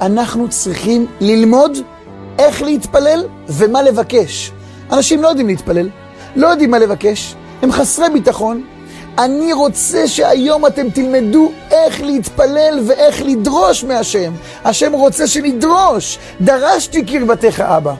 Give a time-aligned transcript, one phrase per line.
[0.00, 1.78] אנחנו צריכים ללמוד
[2.38, 4.52] איך להתפלל ומה לבקש.
[4.92, 5.88] אנשים לא יודעים להתפלל,
[6.36, 8.62] לא יודעים מה לבקש, הם חסרי ביטחון.
[9.18, 14.32] אני רוצה שהיום אתם תלמדו איך להתפלל ואיך לדרוש מהשם.
[14.64, 16.18] השם רוצה שנדרוש.
[16.40, 17.94] דרשתי קרבתך, אבא.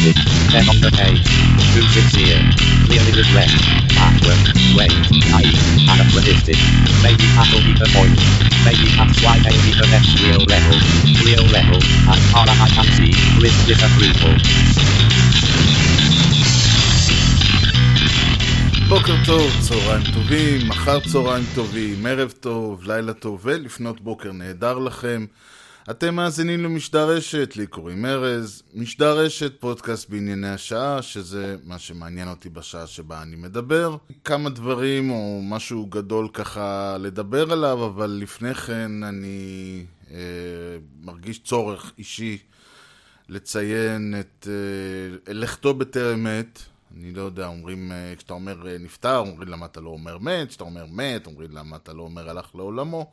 [0.00, 0.16] started.
[0.52, 1.24] Then on the page,
[1.72, 2.40] too sincere,
[2.86, 3.50] clearly regret,
[3.94, 4.40] backward,
[4.76, 4.96] wait,
[5.28, 6.56] naive, anachronistic.
[7.02, 8.18] Maybe that'll be the point.
[8.64, 10.76] Maybe that's why they need the next real level,
[11.24, 14.36] real level, as far as I can see, with disapproval.
[18.88, 25.26] בוקר טוב, צהריים טובים, מחר צהריים טובים, ערב טוב, לילה טוב ולפנות בוקר נהדר לכם.
[25.89, 32.27] אתם מאזינים למשדר רשת, לי קוראים ארז, משדר רשת, פודקאסט בענייני השעה, שזה מה שמעניין
[32.27, 33.97] אותי בשעה שבה אני מדבר.
[34.23, 40.17] כמה דברים או משהו גדול ככה לדבר עליו, אבל לפני כן אני אה,
[41.01, 42.37] מרגיש צורך אישי
[43.29, 44.47] לציין את
[45.27, 46.59] אה, לכתו בטרם עת.
[46.97, 50.49] אני לא יודע, אומרים, אה, כשאתה אומר אה, נפטר, אומרים למה אתה לא אומר מת,
[50.49, 53.11] כשאתה אומר מת, אומרים למה אתה לא אומר הלך לעולמו.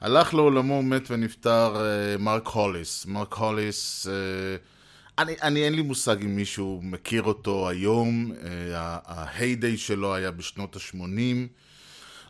[0.00, 3.06] הלך לעולמו, מת ונפטר אה, מרק הוליס.
[3.06, 8.89] מרק הוליס, אה, אני, אני אין לי מושג אם מישהו מכיר אותו היום, אה, ה
[8.89, 10.98] heyday שלו היה בשנות ה-80.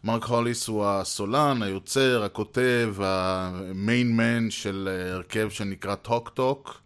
[0.04, 6.80] מרק הוליס הוא הסולן, היוצר, הכותב, ה main man של הרכב שנקרא Talk Talk.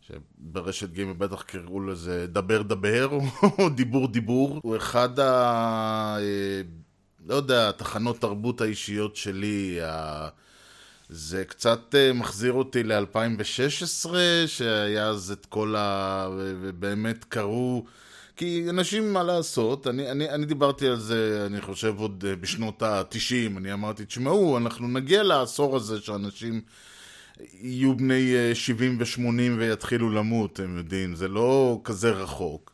[0.00, 3.18] שברשת ג' בטח קראו לזה דבר דבר,
[3.58, 4.60] או דיבור דיבור.
[4.62, 6.18] הוא אחד ה...
[7.26, 10.28] לא יודע, תחנות תרבות האישיות שלי, ה...
[11.08, 14.08] זה קצת אה, מחזיר אותי ל-2016,
[14.46, 16.28] שהיה אז את כל ה...
[16.60, 17.84] ובאמת קרו...
[18.36, 22.82] כי אנשים, מה לעשות, אני, אני, אני דיברתי על זה, אני חושב, עוד אה, בשנות
[22.82, 26.60] ה-90, אני אמרתי, תשמעו, אנחנו נגיע לעשור הזה שאנשים
[27.60, 32.71] יהיו בני 70 אה, ו-80 ויתחילו למות, אתם יודעים, זה לא כזה רחוק.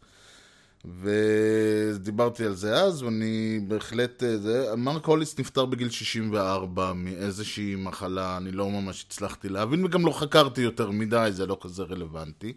[1.00, 4.22] ודיברתי על זה אז, ואני בהחלט...
[4.22, 10.06] אה, זה, מרק הוליס נפטר בגיל 64 מאיזושהי מחלה, אני לא ממש הצלחתי להבין, וגם
[10.06, 12.52] לא חקרתי יותר מדי, זה לא כזה רלוונטי.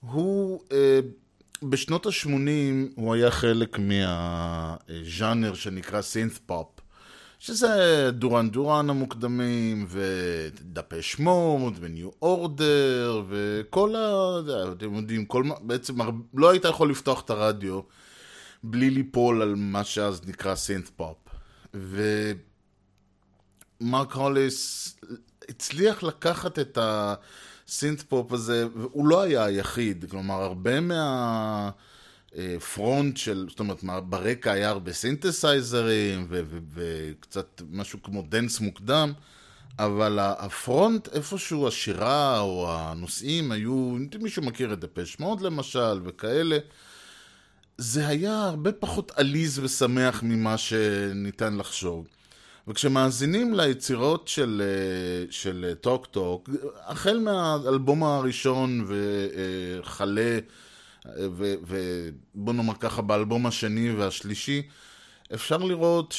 [0.00, 1.00] הוא, אה,
[1.62, 2.28] בשנות ה-80
[2.94, 6.71] הוא היה חלק מהז'אנר שנקרא סינת' פופ.
[7.42, 14.72] שזה דורן דורן המוקדמים, ודפי שמות, וניו אורדר, וכל ה...
[14.72, 15.44] אתם יודעים, כל.
[15.60, 15.94] בעצם
[16.34, 17.80] לא היית יכול לפתוח את הרדיו
[18.62, 21.16] בלי ליפול על מה שאז נקרא synth pop.
[23.80, 24.96] ומרק הוליס
[25.48, 31.70] הצליח לקחת את ה synth pop הזה, והוא לא היה היחיד, כלומר, הרבה מה...
[32.74, 36.26] front של, זאת אומרת, ברקע היה הרבה סינתסייזרים
[36.74, 39.12] וקצת משהו כמו dance מוקדם,
[39.78, 46.00] אבל ה front, איפשהו השירה או הנושאים היו, אם מישהו מכיר את Depeche Mode למשל
[46.04, 46.58] וכאלה,
[47.78, 52.06] זה היה הרבה פחות עליז ושמח ממה שניתן לחשוב.
[52.68, 54.62] וכשמאזינים ליצירות של,
[55.30, 56.50] של טוק טוק,
[56.86, 60.38] החל מהאלבום הראשון וכלה
[61.06, 64.62] ובוא נאמר ככה, באלבום השני והשלישי,
[65.34, 66.14] אפשר לראות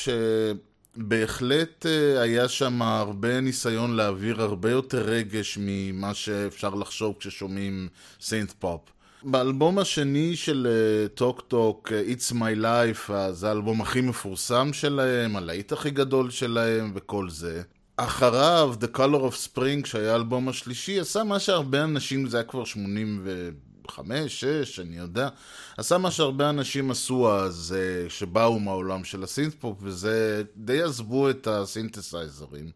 [0.96, 7.88] שבהחלט אה, היה שם הרבה ניסיון להעביר הרבה יותר רגש ממה שאפשר לחשוב כששומעים
[8.22, 8.82] synth pop.
[9.24, 10.68] באלבום השני של
[11.14, 16.32] Talk אה, Talk, אה, It's My Life, זה האלבום הכי מפורסם שלהם, הלהיט הכי גדול
[16.32, 17.62] שלהם וכל זה.
[17.98, 22.66] אחריו, The Color of Spring, שהיה האלבום השלישי, עשה מה שהרבה אנשים, זה היה כבר
[22.66, 23.50] 80 ו...
[23.92, 25.30] חמש, שש, אני יודע.
[25.78, 30.82] עשה מה שהרבה אנשים עשו אז, אה, שבאו מהעולם של ה synth pop, וזה די
[30.82, 32.72] עזבו את הסינתסייזרים.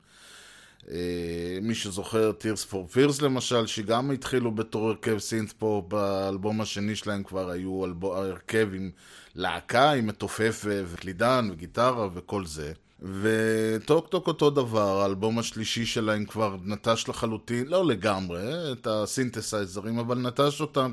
[0.91, 6.95] אה, מי שזוכר, Tears for Fears למשל, שגם התחילו בתור הרכב synth pop, באלבום השני
[6.95, 8.91] שלהם כבר היו הרכב עם
[9.35, 12.73] להקה, עם מתופף וקלידן וגיטרה וכל זה.
[13.01, 19.99] ו Talk Talk אותו דבר, האלבום השלישי שלהם כבר נטש לחלוטין, לא לגמרי, את הסינתסייזרים,
[19.99, 20.91] אבל נטש אותם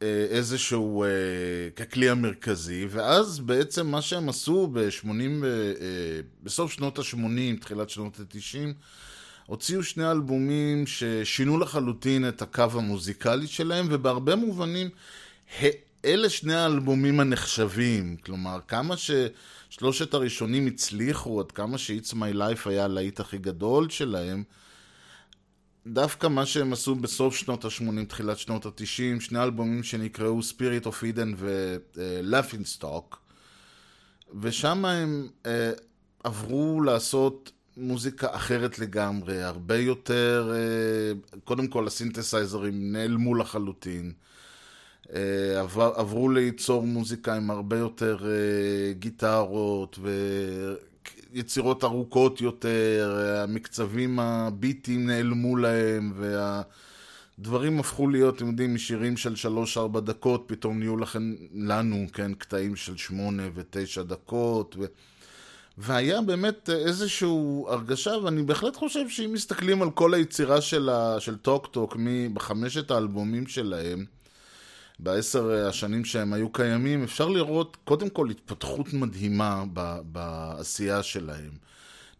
[0.00, 1.08] כאיזשהו, אה,
[1.76, 5.08] ככלי המרכזי, ואז בעצם מה שהם עשו ב-80,
[5.44, 5.50] אה,
[6.42, 8.72] בסוף שנות ה-80, תחילת שנות ה-90,
[9.46, 14.88] הוציאו שני אלבומים ששינו לחלוטין את הקו המוזיקלי שלהם, ובהרבה מובנים,
[16.06, 19.10] אלה שני האלבומים הנחשבים, כלומר, כמה ש...
[19.70, 24.44] שלושת הראשונים הצליחו, עד כמה ש-It's My Life היה הלהיט הכי גדול שלהם,
[25.86, 31.02] דווקא מה שהם עשו בסוף שנות ה-80, תחילת שנות ה-90, שני אלבומים שנקראו Spirit of
[31.02, 33.16] Eden ו-Laughing Stock,
[34.40, 35.72] ושם הם אה,
[36.24, 44.12] עברו לעשות מוזיקה אחרת לגמרי, הרבה יותר, אה, קודם כל הסינתסייזרים נעלמו לחלוטין.
[45.14, 49.98] אה, עבר, עברו ליצור מוזיקה עם הרבה יותר אה, גיטרות
[51.32, 56.12] ויצירות ארוכות יותר, המקצבים הביטים נעלמו להם
[57.38, 59.34] והדברים הפכו להיות, אתם יודעים, משירים של
[59.96, 64.84] 3-4 דקות, פתאום נהיו לכם, לנו, כן, קטעים של 8 ו-9 דקות ו...
[65.78, 67.28] והיה באמת איזושהי
[67.68, 71.96] הרגשה, ואני בהחלט חושב שאם מסתכלים על כל היצירה של טוק טוק
[72.32, 74.04] בחמשת האלבומים שלהם,
[74.98, 81.50] בעשר השנים שהם היו קיימים, אפשר לראות קודם כל התפתחות מדהימה ב, בעשייה שלהם.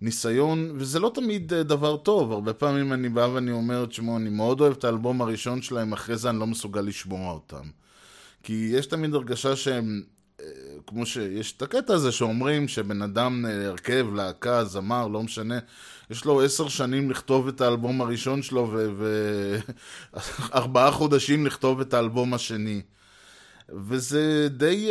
[0.00, 4.61] ניסיון, וזה לא תמיד דבר טוב, הרבה פעמים אני בא ואני אומר, תשמעו, אני מאוד
[4.61, 7.64] אוהב את האלבום הראשון שלהם, אחרי זה אני לא מסוגל לשמוע אותם.
[8.43, 10.02] כי יש תמיד הרגשה שהם
[10.87, 15.58] כמו שיש את הקטע הזה שאומרים שבן אדם, הרכב, להקה, זמר, לא משנה,
[16.11, 18.73] יש לו עשר שנים לכתוב את האלבום הראשון שלו
[20.12, 22.82] וארבעה ו- חודשים לכתוב את האלבום השני.
[23.69, 24.91] וזה די,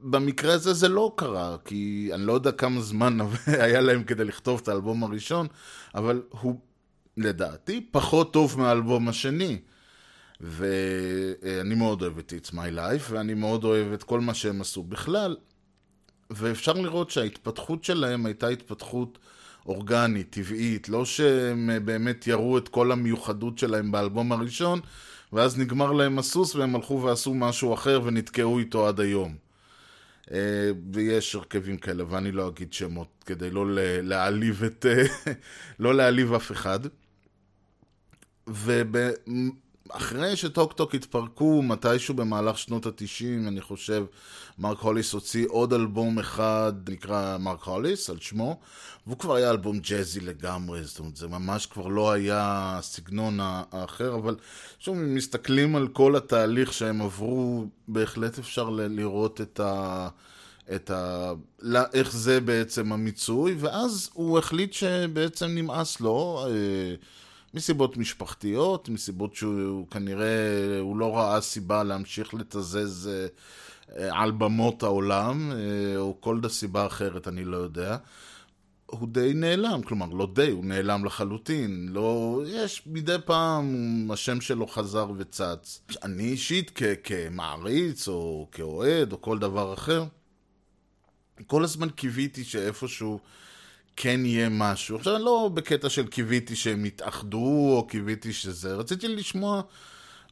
[0.00, 4.60] במקרה הזה זה לא קרה, כי אני לא יודע כמה זמן היה להם כדי לכתוב
[4.62, 5.46] את האלבום הראשון,
[5.94, 6.60] אבל הוא
[7.16, 9.58] לדעתי פחות טוב מהאלבום השני.
[10.40, 14.82] ואני מאוד אוהב את It's My Life, ואני מאוד אוהב את כל מה שהם עשו
[14.82, 15.36] בכלל,
[16.30, 19.18] ואפשר לראות שההתפתחות שלהם הייתה התפתחות
[19.66, 24.80] אורגנית, טבעית, לא שהם באמת יראו את כל המיוחדות שלהם באלבום הראשון,
[25.32, 29.34] ואז נגמר להם הסוס והם הלכו ועשו משהו אחר ונתקעו איתו עד היום.
[30.32, 33.66] אה, ויש הרכבים כאלה, ואני לא אגיד שמות כדי לא
[34.02, 34.86] להעליב את...
[35.78, 36.80] לא להעליב אף אחד.
[38.48, 38.96] וב...
[39.92, 44.04] אחרי שטוק טוק התפרקו מתישהו במהלך שנות התשעים, אני חושב,
[44.58, 48.60] מרק הוליס הוציא עוד אלבום אחד, נקרא מרק הוליס, על שמו,
[49.06, 52.40] והוא כבר היה אלבום ג'אזי לגמרי, זאת אומרת, זה ממש כבר לא היה
[52.78, 54.36] הסגנון האחר, אבל
[54.78, 60.08] שוב, אם מסתכלים על כל התהליך שהם עברו, בהחלט אפשר לראות את ה...
[60.74, 61.32] את ה...
[61.92, 66.46] איך זה בעצם המיצוי, ואז הוא החליט שבעצם נמאס לו.
[66.46, 66.94] אה,
[67.54, 73.10] מסיבות משפחתיות, מסיבות שהוא כנראה, הוא לא ראה סיבה להמשיך לתזז
[73.98, 77.96] אה, על במות העולם, אה, או כל סיבה אחרת, אני לא יודע.
[78.86, 81.88] הוא די נעלם, כלומר, לא די, הוא נעלם לחלוטין.
[81.88, 85.80] לא, יש מדי פעם, השם שלו חזר וצץ.
[86.02, 90.04] אני אישית כ- כמעריץ, או כאוהד, או כל דבר אחר,
[91.46, 93.20] כל הזמן קיוויתי שאיפשהו...
[93.96, 94.96] כן יהיה משהו.
[94.96, 98.74] עכשיו, אני לא בקטע של קיוויתי שהם יתאחדו, או קיוויתי שזה...
[98.74, 99.62] רציתי לשמוע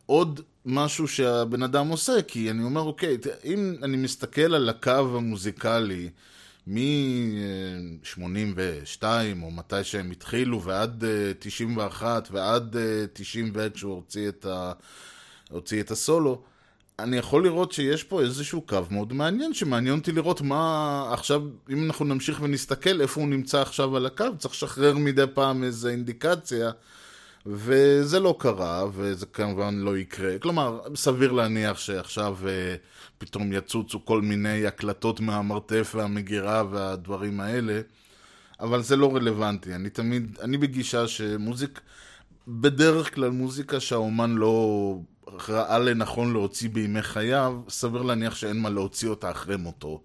[0.06, 6.10] עוד משהו שהבן אדם עושה, כי אני אומר, אוקיי, אם אני מסתכל על הקו המוזיקלי
[6.66, 9.02] מ-82,
[9.42, 11.04] או מתי שהם התחילו, ועד
[11.38, 12.76] 91, אה, ועד
[13.12, 14.72] 90 אה, ועד שהוא הוציא את, ה...
[15.50, 16.42] הוציא את הסולו,
[16.98, 21.84] אני יכול לראות שיש פה איזשהו קו מאוד מעניין, שמעניין אותי לראות מה עכשיו, אם
[21.84, 26.70] אנחנו נמשיך ונסתכל איפה הוא נמצא עכשיו על הקו, צריך לשחרר מדי פעם איזו אינדיקציה,
[27.46, 30.38] וזה לא קרה, וזה כמובן לא יקרה.
[30.38, 32.74] כלומר, סביר להניח שעכשיו אה,
[33.18, 37.80] פתאום יצוצו כל מיני הקלטות מהמרתף והמגירה והדברים האלה,
[38.60, 39.74] אבל זה לא רלוונטי.
[39.74, 41.80] אני תמיד, אני בגישה שמוזיק,
[42.48, 44.98] בדרך כלל מוזיקה שהאומן לא...
[45.48, 50.02] ראה לנכון להוציא בימי חייו, סביר להניח שאין מה להוציא אותה אחרי מותו.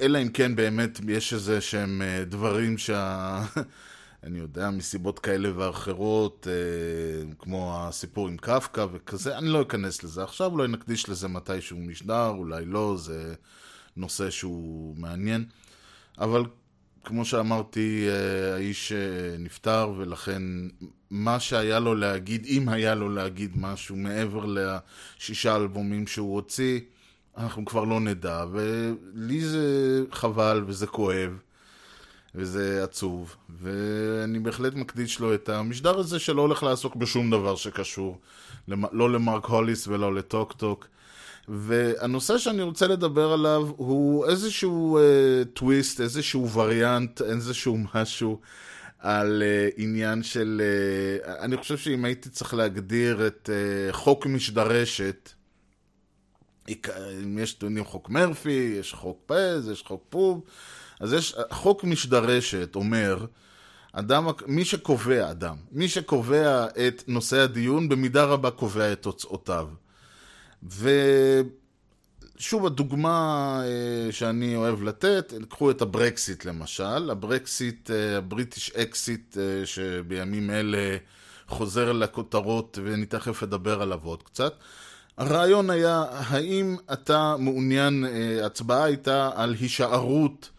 [0.00, 3.42] אלא אם כן באמת יש איזה שהם אה, דברים שה...
[4.24, 10.22] אני יודע, מסיבות כאלה ואחרות, אה, כמו הסיפור עם קפקא וכזה, אני לא אכנס לזה
[10.22, 13.34] עכשיו, אולי נקדיש לזה מתישהו משדר, אולי לא, זה
[13.96, 15.44] נושא שהוא מעניין.
[16.18, 16.44] אבל
[17.04, 18.98] כמו שאמרתי, אה, האיש אה,
[19.38, 20.42] נפטר, ולכן
[21.10, 26.80] מה שהיה לו להגיד, אם היה לו להגיד משהו מעבר לשישה אלבומים שהוא הוציא,
[27.36, 31.38] אנחנו כבר לא נדע, ולי זה חבל וזה כואב.
[32.34, 38.18] וזה עצוב, ואני בהחלט מקדיש לו את המשדר הזה שלא הולך לעסוק בשום דבר שקשור,
[38.68, 40.86] לא למרק הוליס ולא לטוק טוק.
[41.52, 48.40] והנושא שאני רוצה לדבר עליו הוא איזשהו uh, טוויסט, איזשהו וריאנט, איזשהו משהו
[48.98, 50.62] על uh, עניין של...
[51.24, 55.30] Uh, אני חושב שאם הייתי צריך להגדיר את uh, חוק משדרשת,
[56.68, 60.42] אם יש טוענים חוק מרפי, יש חוק פז, יש חוק פוב,
[61.00, 63.26] אז יש, חוק משדרשת אומר,
[63.92, 69.68] אדם, מי שקובע, אדם, מי שקובע את נושא הדיון, במידה רבה קובע את תוצאותיו.
[70.68, 71.46] ושוב,
[72.66, 80.50] הדוגמה אה, שאני אוהב לתת, קחו את הברקסיט למשל, הברקסיט, אה, הבריטיש אקסיט, אה, שבימים
[80.50, 80.96] אלה
[81.48, 84.54] חוזר לכותרות, ואני תכף אדבר עליו עוד קצת.
[85.18, 88.04] הרעיון היה, האם אתה מעוניין,
[88.42, 90.50] ההצבעה הייתה על הישארות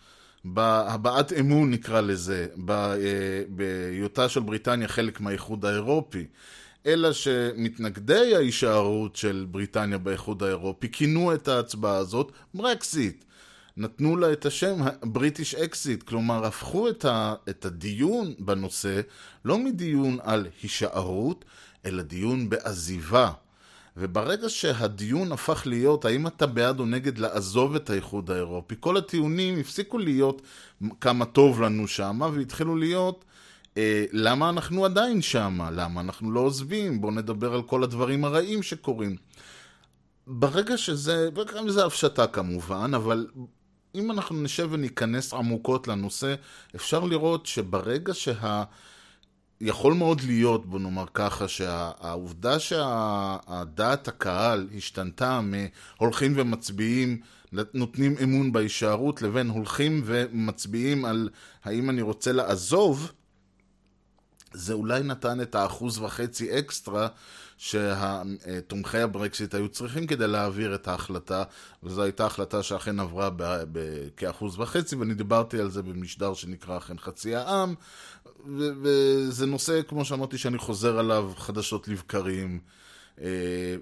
[0.46, 2.48] בהבעת אמון נקרא לזה,
[3.50, 6.26] בהיותה של בריטניה חלק מהאיחוד האירופי.
[6.86, 13.24] אלא שמתנגדי ההישארות של בריטניה באיחוד האירופי כינו את ההצבעה הזאת ברקסיט.
[13.78, 19.02] נתנו לה את השם British exit, כלומר הפכו את, ה, את הדיון בנושא
[19.46, 21.46] לא מדיון על הישארות,
[21.86, 23.32] אלא דיון בעזיבה.
[23.98, 29.60] וברגע שהדיון הפך להיות האם אתה בעד או נגד לעזוב את האיחוד האירופי, כל הטיעונים
[29.60, 30.42] הפסיקו להיות
[31.02, 33.26] כמה טוב לנו שמה והתחילו להיות
[33.78, 38.64] אה, למה אנחנו עדיין שמה, למה אנחנו לא עוזבים, בואו נדבר על כל הדברים הרעים
[38.64, 39.16] שקורים.
[40.28, 43.28] ברגע שזה, וגם זה הפשטה כמובן, אבל
[43.96, 46.36] אם אנחנו נשב וניכנס עמוקות לנושא,
[46.76, 48.64] אפשר לראות שברגע שה...
[49.64, 57.20] יכול מאוד להיות, בוא נאמר ככה, שהעובדה שהדעת הקהל השתנתה מהולכים ומצביעים,
[57.74, 61.30] נותנים אמון בהישארות, לבין הולכים ומצביעים על
[61.64, 63.12] האם אני רוצה לעזוב,
[64.54, 67.08] זה אולי נתן את האחוז וחצי אקסטרה
[67.58, 71.44] שתומכי הברקסיט היו צריכים כדי להעביר את ההחלטה,
[71.84, 73.30] וזו הייתה החלטה שאכן עברה
[74.18, 77.76] כאחוז וחצי, ואני דיברתי על זה במשדר שנקרא אכן חצי העם,
[78.82, 82.60] וזה נושא, כמו שאמרתי, שאני חוזר עליו חדשות לבקרים,
[83.22, 83.28] אה,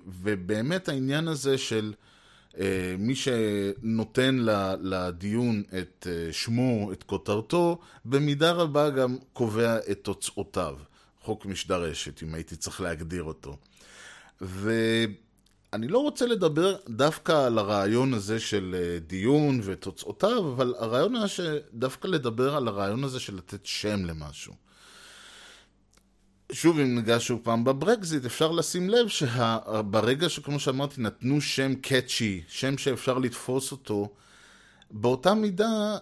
[0.08, 1.94] ובאמת העניין הזה של...
[2.58, 4.38] אה, מי שנותן
[4.82, 10.78] לדיון את אה, שמו, את כותרתו, במידה רבה גם קובע את תוצאותיו.
[11.22, 13.58] חוק משדרשת, אם הייתי צריך להגדיר אותו.
[14.42, 21.28] ואני לא רוצה לדבר דווקא על הרעיון הזה של אה, דיון ותוצאותיו, אבל הרעיון היה
[21.28, 24.69] שדווקא לדבר על הרעיון הזה של לתת שם למשהו.
[26.52, 32.42] שוב, אם ניגש שוב פעם בברקזיט, אפשר לשים לב שברגע שכמו שאמרתי, נתנו שם קאצ'י,
[32.48, 34.10] שם שאפשר לתפוס אותו,
[34.92, 35.98] באותה מידה,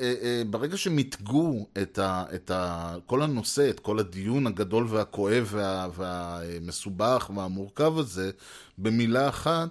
[0.00, 5.48] אה, אה, ברגע שמיתגו את, ה, את ה, כל הנושא, את כל הדיון הגדול והכואב
[5.50, 8.30] וה, והמסובך והמורכב הזה,
[8.78, 9.68] במילה אחת,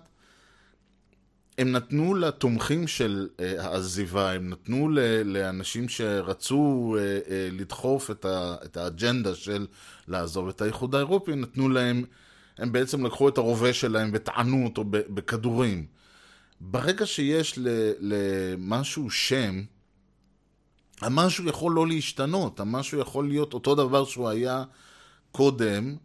[1.59, 4.89] הם נתנו לתומכים של uh, העזיבה, הם נתנו
[5.25, 9.67] לאנשים שרצו uh, uh, לדחוף את, ה, את האג'נדה של
[10.07, 12.03] לעזוב את האיחוד האירופי, נתנו להם,
[12.57, 15.85] הם בעצם לקחו את הרובה שלהם וטענו אותו בכדורים.
[16.61, 17.59] ברגע שיש
[17.99, 19.63] למשהו שם,
[21.01, 24.63] המשהו יכול לא להשתנות, המשהו יכול להיות אותו דבר שהוא היה
[25.31, 25.95] קודם,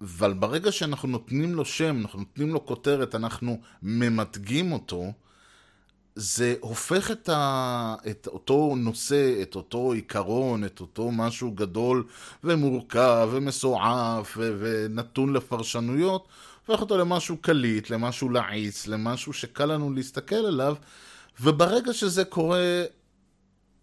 [0.00, 5.12] אבל ברגע שאנחנו נותנים לו שם, אנחנו נותנים לו כותרת, אנחנו ממתגים אותו,
[6.16, 7.94] זה הופך את, ה...
[8.10, 12.06] את אותו נושא, את אותו עיקרון, את אותו משהו גדול
[12.44, 14.56] ומורכב ומסועף ו...
[14.60, 16.28] ונתון לפרשנויות,
[16.66, 20.76] הופך אותו למשהו קליט, למשהו לעיס, למשהו שקל לנו להסתכל עליו,
[21.40, 22.84] וברגע שזה קורה,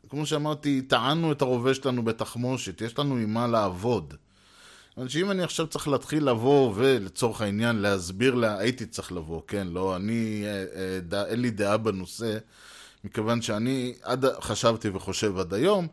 [0.09, 4.13] כמו שאמרתי, טענו את הרובה שלנו בתחמושת, יש לנו עם מה לעבוד.
[4.97, 9.67] אבל שאם אני עכשיו צריך להתחיל לבוא ולצורך העניין להסביר לה, הייתי צריך לבוא, כן,
[9.67, 12.37] לא, אני, אה, אה, ד, אין לי דעה בנושא,
[13.03, 15.87] מכיוון שאני עד, חשבתי וחושב עד היום,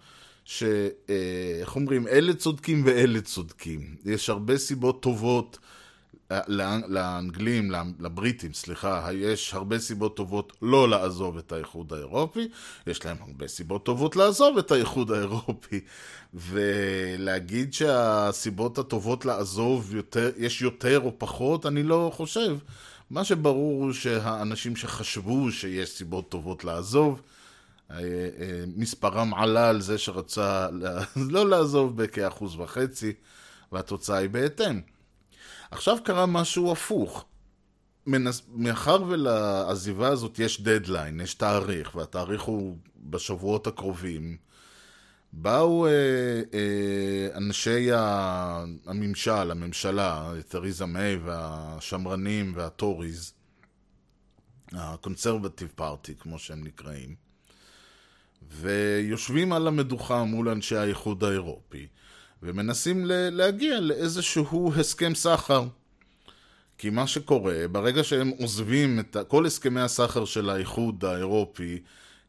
[0.45, 3.97] שאיך אה, אומרים, אלה צודקים ואלה צודקים.
[4.05, 5.59] יש הרבה סיבות טובות
[6.89, 12.49] לאנגלים, לבריטים, סליחה, יש הרבה סיבות טובות לא לעזוב את האיחוד האירופי,
[12.87, 15.81] יש להם הרבה סיבות טובות לעזוב את האיחוד האירופי.
[16.35, 22.59] ולהגיד שהסיבות הטובות לעזוב, יותר, יש יותר או פחות, אני לא חושב.
[23.11, 27.21] מה שברור הוא שהאנשים שחשבו שיש סיבות טובות לעזוב,
[27.91, 30.69] אה, אה, מספרם עלה על זה שרצה
[31.35, 33.13] לא לעזוב בכאחוז וחצי,
[33.73, 34.81] והתוצאה היא בהתאם.
[35.71, 37.25] עכשיו קרה משהו הפוך.
[38.07, 38.43] מנס...
[38.49, 44.37] מאחר ולעזיבה הזאת יש דדליין, יש תאריך, והתאריך הוא בשבועות הקרובים,
[45.33, 45.91] באו אה,
[46.55, 53.33] אה, אנשי הממשל, הממשלה, תריזה מיי והשמרנים והטוריז,
[54.73, 57.15] הקונסרבטיב פארטי, כמו שהם נקראים,
[58.49, 61.87] ויושבים על המדוכה מול אנשי האיחוד האירופי,
[62.43, 65.65] ומנסים להגיע לאיזשהו הסכם סחר.
[66.79, 71.79] כי מה שקורה, ברגע שהם עוזבים את כל הסכמי הסחר של האיחוד האירופי,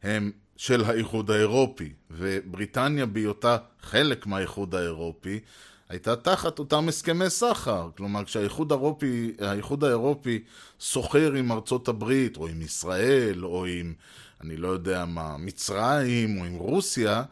[0.02, 5.40] הם של האיחוד האירופי, ובריטניה בהיותה חלק מהאיחוד האירופי,
[5.88, 7.88] הייתה תחת אותם הסכמי סחר.
[7.96, 10.42] כלומר, כשהאיחוד האירופי, האיחוד האירופי
[10.80, 13.94] סוחר עם ארצות הברית, או עם ישראל, או עם,
[14.40, 17.22] אני לא יודע מה, מצרים, או עם רוסיה,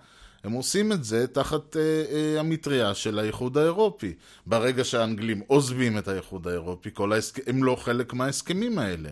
[0.44, 4.14] הם עושים את זה תחת אה, אה, המטריה של האיחוד האירופי.
[4.46, 7.38] ברגע שהאנגלים עוזבים את האיחוד האירופי, כל ההסכ...
[7.46, 9.08] הם לא חלק מההסכמים האלה.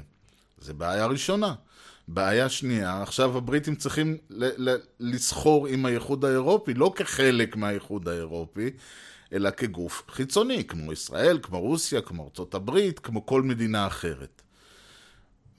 [0.61, 1.55] זה בעיה ראשונה.
[2.09, 8.71] בעיה שנייה, עכשיו הבריטים צריכים ל- ל- לסחור עם האיחוד האירופי, לא כחלק מהאיחוד האירופי,
[9.33, 14.43] אלא כגוף חיצוני, כמו ישראל, כמו רוסיה, כמו ארצות הברית, כמו כל מדינה אחרת.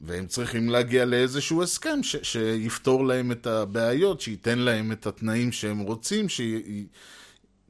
[0.01, 5.79] והם צריכים להגיע לאיזשהו הסכם ש- שיפתור להם את הבעיות, שייתן להם את התנאים שהם
[5.79, 6.41] רוצים, ש...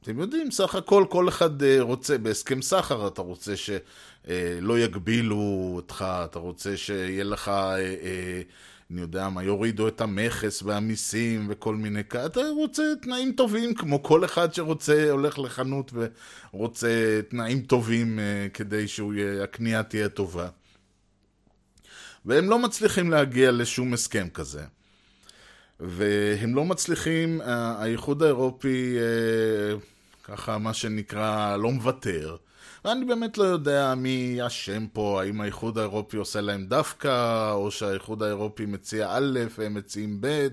[0.02, 6.04] אתם יודעים, סך הכל כל אחד אה, רוצה, בהסכם סחר אתה רוצה שלא יגבילו אותך,
[6.24, 8.42] אתה רוצה שיהיה לך, אה, אה,
[8.90, 14.02] אני יודע מה, יורידו את המכס והמיסים וכל מיני כאלה, אתה רוצה תנאים טובים, כמו
[14.02, 15.92] כל אחד שרוצה, הולך לחנות
[16.52, 18.18] ורוצה תנאים טובים
[18.54, 20.48] כדי שהקנייה תהיה טובה.
[22.26, 24.64] והם לא מצליחים להגיע לשום הסכם כזה.
[25.80, 28.96] והם לא מצליחים, האיחוד האירופי,
[30.24, 32.36] ככה מה שנקרא, לא מוותר.
[32.84, 38.22] ואני באמת לא יודע מי אשם פה, האם האיחוד האירופי עושה להם דווקא, או שהאיחוד
[38.22, 40.48] האירופי מציע א' והם מציעים ב',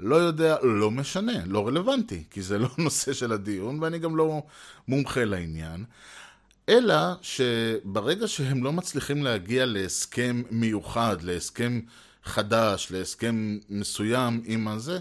[0.00, 4.42] לא יודע, לא משנה, לא רלוונטי, כי זה לא נושא של הדיון, ואני גם לא
[4.88, 5.84] מומחה לעניין.
[6.68, 11.80] אלא שברגע שהם לא מצליחים להגיע להסכם מיוחד, להסכם
[12.24, 14.98] חדש, להסכם מסוים עם הזה,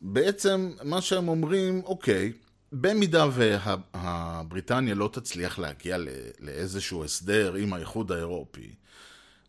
[0.00, 2.32] בעצם מה שהם אומרים, אוקיי,
[2.72, 5.96] במידה והבריטניה לא תצליח להגיע
[6.40, 8.74] לאיזשהו הסדר עם האיחוד האירופי,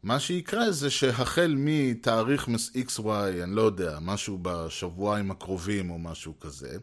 [0.04, 2.48] מה שיקרה זה שהחל מתאריך
[2.88, 3.04] XY,
[3.44, 6.78] אני לא יודע, משהו בשבועיים הקרובים או משהו כזה,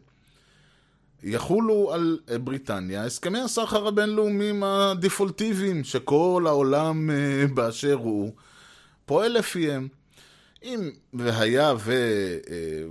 [1.23, 7.09] יחולו על בריטניה הסכמי הסחר הבינלאומיים הדפולטיביים שכל העולם
[7.53, 8.33] באשר הוא
[9.05, 9.87] פועל לפיהם.
[10.63, 11.93] אם והיה, ו,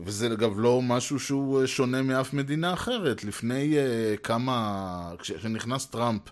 [0.04, 3.76] וזה אגב לא משהו שהוא שונה מאף מדינה אחרת, לפני
[4.22, 6.22] כמה, כשנכנס טראמפ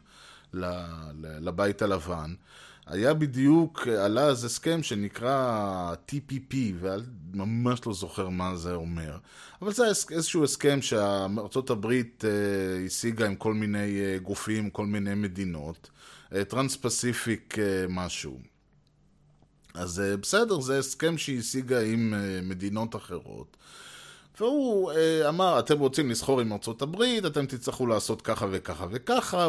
[1.40, 2.35] לבית הלבן,
[2.87, 9.18] היה בדיוק, עלה אז הסכם שנקרא TPP, וממש לא זוכר מה זה אומר.
[9.62, 12.25] אבל זה איזשהו הסכם שארצות הברית
[12.87, 15.90] השיגה עם כל מיני גופים, כל מיני מדינות,
[16.49, 17.55] טרנס פסיפיק
[17.88, 18.40] משהו.
[19.75, 23.57] אז בסדר, זה הסכם שהיא השיגה עם מדינות אחרות.
[24.40, 24.92] והוא
[25.29, 29.49] אמר, אתם רוצים לסחור עם ארצות הברית, אתם תצטרכו לעשות ככה וככה וככה,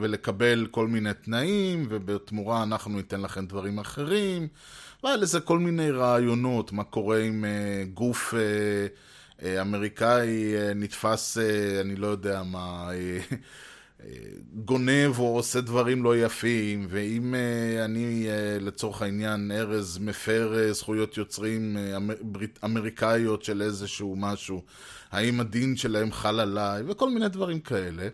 [0.00, 4.48] ולקבל כל מיני תנאים, ובתמורה אנחנו ניתן לכם דברים אחרים.
[5.04, 7.44] והיה לזה כל מיני רעיונות, מה קורה אם
[7.94, 8.34] גוף
[9.60, 11.38] אמריקאי נתפס,
[11.80, 12.90] אני לא יודע מה...
[14.64, 17.34] גונב או עושה דברים לא יפים, ואם
[17.84, 18.26] אני
[18.60, 21.76] לצורך העניין ארז מפר זכויות יוצרים
[22.64, 24.62] אמריקאיות של איזשהו משהו,
[25.10, 28.08] האם הדין שלהם חל עליי, וכל מיני דברים כאלה.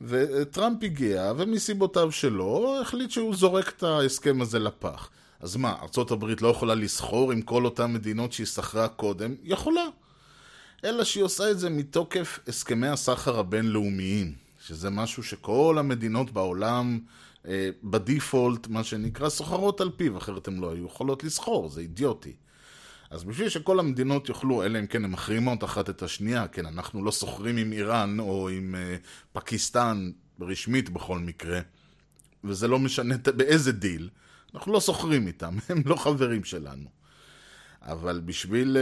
[0.00, 5.10] וטראמפ הגיע, ומסיבותיו שלו, החליט שהוא זורק את ההסכם הזה לפח.
[5.40, 9.34] אז מה, ארה"ב לא יכולה לסחור עם כל אותן מדינות שהיא סחרה קודם?
[9.42, 9.84] יכולה.
[10.84, 14.47] אלא שהיא עושה את זה מתוקף הסכמי הסחר הבינלאומיים.
[14.68, 16.98] שזה משהו שכל המדינות בעולם,
[17.46, 22.32] אה, בדיפולט, מה שנקרא, סוחרות על פיו, אחרת הן לא היו יכולות לסחור, זה אידיוטי.
[23.10, 27.04] אז בשביל שכל המדינות יוכלו, אלא אם כן הן מחרימות אחת את השנייה, כן, אנחנו
[27.04, 28.96] לא סוחרים עם איראן או עם אה,
[29.32, 31.60] פקיסטן, רשמית בכל מקרה,
[32.44, 34.08] וזה לא משנה באיזה דיל,
[34.54, 36.97] אנחנו לא סוחרים איתם, הם לא חברים שלנו.
[37.82, 38.76] אבל בשביל,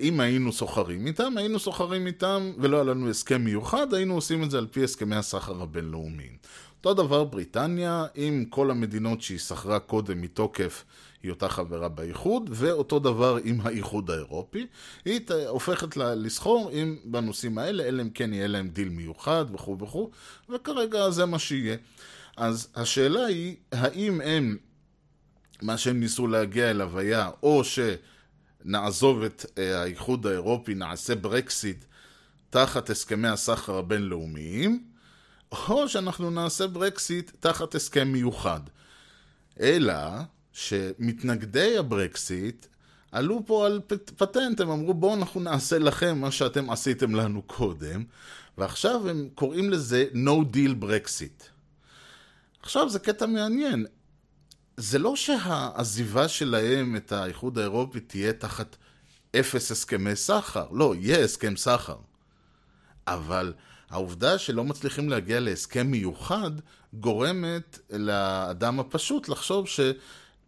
[0.00, 4.50] אם היינו סוחרים איתם, היינו סוחרים איתם ולא היה לנו הסכם מיוחד, היינו עושים את
[4.50, 6.36] זה על פי הסכמי הסחר הבינלאומיים.
[6.84, 10.84] אותו דבר בריטניה, עם כל המדינות שהיא סחרה קודם מתוקף
[11.22, 14.66] היותה חברה באיחוד, ואותו דבר עם האיחוד האירופי.
[15.04, 20.10] היא הופכת לסחור עם בנושאים האלה, אלא אם כן יהיה להם דיל מיוחד וכו' וכו',
[20.50, 21.76] וכרגע זה מה שיהיה.
[22.36, 24.56] אז השאלה היא, האם הם,
[25.62, 27.78] מה שהם ניסו להגיע אליו היה, או ש...
[28.64, 31.84] נעזוב את האיחוד האירופי, נעשה ברקסיט
[32.50, 34.84] תחת הסכמי הסחר הבינלאומיים,
[35.52, 38.60] או שאנחנו נעשה ברקסיט תחת הסכם מיוחד.
[39.60, 39.94] אלא
[40.52, 42.66] שמתנגדי הברקסיט
[43.12, 43.80] עלו פה על
[44.16, 48.04] פטנט, הם אמרו בואו אנחנו נעשה לכם מה שאתם עשיתם לנו קודם,
[48.58, 51.42] ועכשיו הם קוראים לזה no deal ברקסיט.
[52.62, 53.86] עכשיו זה קטע מעניין,
[54.82, 58.76] זה לא שהעזיבה שלהם את האיחוד האירופי תהיה תחת
[59.40, 60.66] אפס הסכמי סחר.
[60.72, 61.96] לא, יהיה הסכם סחר.
[63.06, 63.52] אבל
[63.90, 66.50] העובדה שלא מצליחים להגיע להסכם מיוחד,
[66.94, 69.68] גורמת לאדם הפשוט לחשוב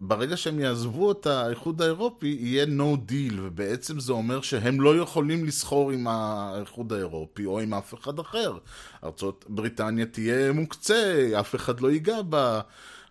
[0.02, 5.44] שברגע שהם יעזבו את האיחוד האירופי, יהיה no deal, ובעצם זה אומר שהם לא יכולים
[5.44, 8.58] לסחור עם האיחוד האירופי או עם אף אחד אחר.
[9.04, 12.60] ארצות בריטניה תהיה מוקצה, אף אחד לא ייגע בה.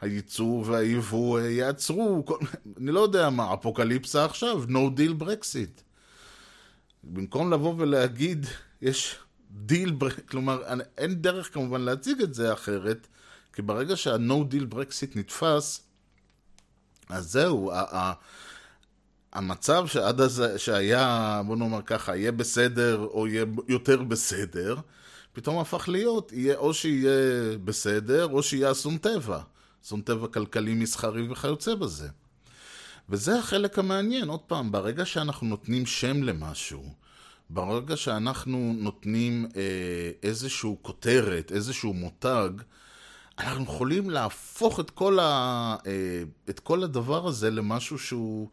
[0.02, 2.38] הייצוא והיבוא יעצרו, כל...
[2.78, 5.82] אני לא יודע מה, אפוקליפסה עכשיו, no deal ברקסיט.
[7.04, 8.46] במקום לבוא ולהגיד,
[8.82, 9.16] יש
[9.52, 9.96] דיל,
[10.30, 10.62] כלומר,
[10.98, 13.08] אין דרך כמובן להציג את זה אחרת,
[13.54, 15.88] כי ברגע שה- no deal ברקסיט נתפס,
[17.10, 17.72] אז זהו,
[19.34, 24.76] המצב שעד אז, שהיה, בוא נאמר ככה, יהיה בסדר או יהיה יותר בסדר,
[25.34, 29.40] פתאום הפך להיות, יהיה או שיהיה בסדר או שיהיה אסון טבע.
[29.86, 32.08] אסון טבע כלכלי, מסחרי וכיוצא בזה.
[33.10, 36.84] וזה החלק המעניין, עוד פעם, ברגע שאנחנו נותנים שם למשהו,
[37.50, 42.50] ברגע שאנחנו נותנים אה, איזשהו כותרת, איזשהו מותג,
[43.40, 48.50] אנחנו יכולים להפוך את כל, ה, אה, את כל הדבר הזה למשהו שהוא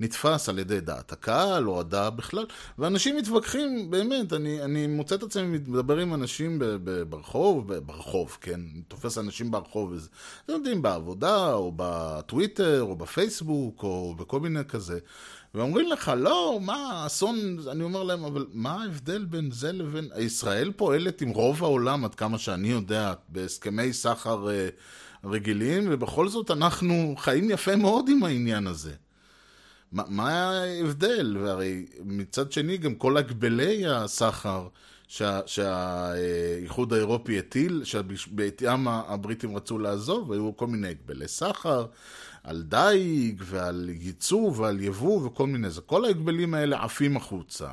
[0.00, 2.46] נתפס על ידי דעת הקהל או הדעה בכלל,
[2.78, 7.78] ואנשים מתווכחים, באמת, אני, אני מוצא את עצמי מדבר עם אנשים ב, ב, ברחוב, ב,
[7.78, 10.08] ברחוב, כן, אני תופס אנשים ברחוב, וזה,
[10.44, 14.98] אתם יודעים, בעבודה, או בטוויטר, או בפייסבוק, או בכל מיני כזה,
[15.54, 17.36] ואומרים לך, לא, מה, אסון,
[17.70, 20.08] אני אומר להם, אבל מה ההבדל בין זה לבין...
[20.18, 24.68] ישראל פועלת עם רוב העולם, עד כמה שאני יודע, בהסכמי סחר אה,
[25.24, 28.92] רגילים, ובכל זאת אנחנו חיים יפה מאוד עם העניין הזה.
[29.92, 31.36] מה, מה ההבדל?
[31.40, 34.68] והרי מצד שני, גם כל הגבלי הסחר
[35.46, 41.86] שהאיחוד שה, האירופי הטיל, שבעטיים הבריטים רצו לעזוב, היו כל מיני הגבלי סחר.
[42.44, 45.80] על דייג ועל ייצוא ועל יבוא וכל מיני זה.
[45.80, 47.68] כל ההגבלים האלה עפים החוצה.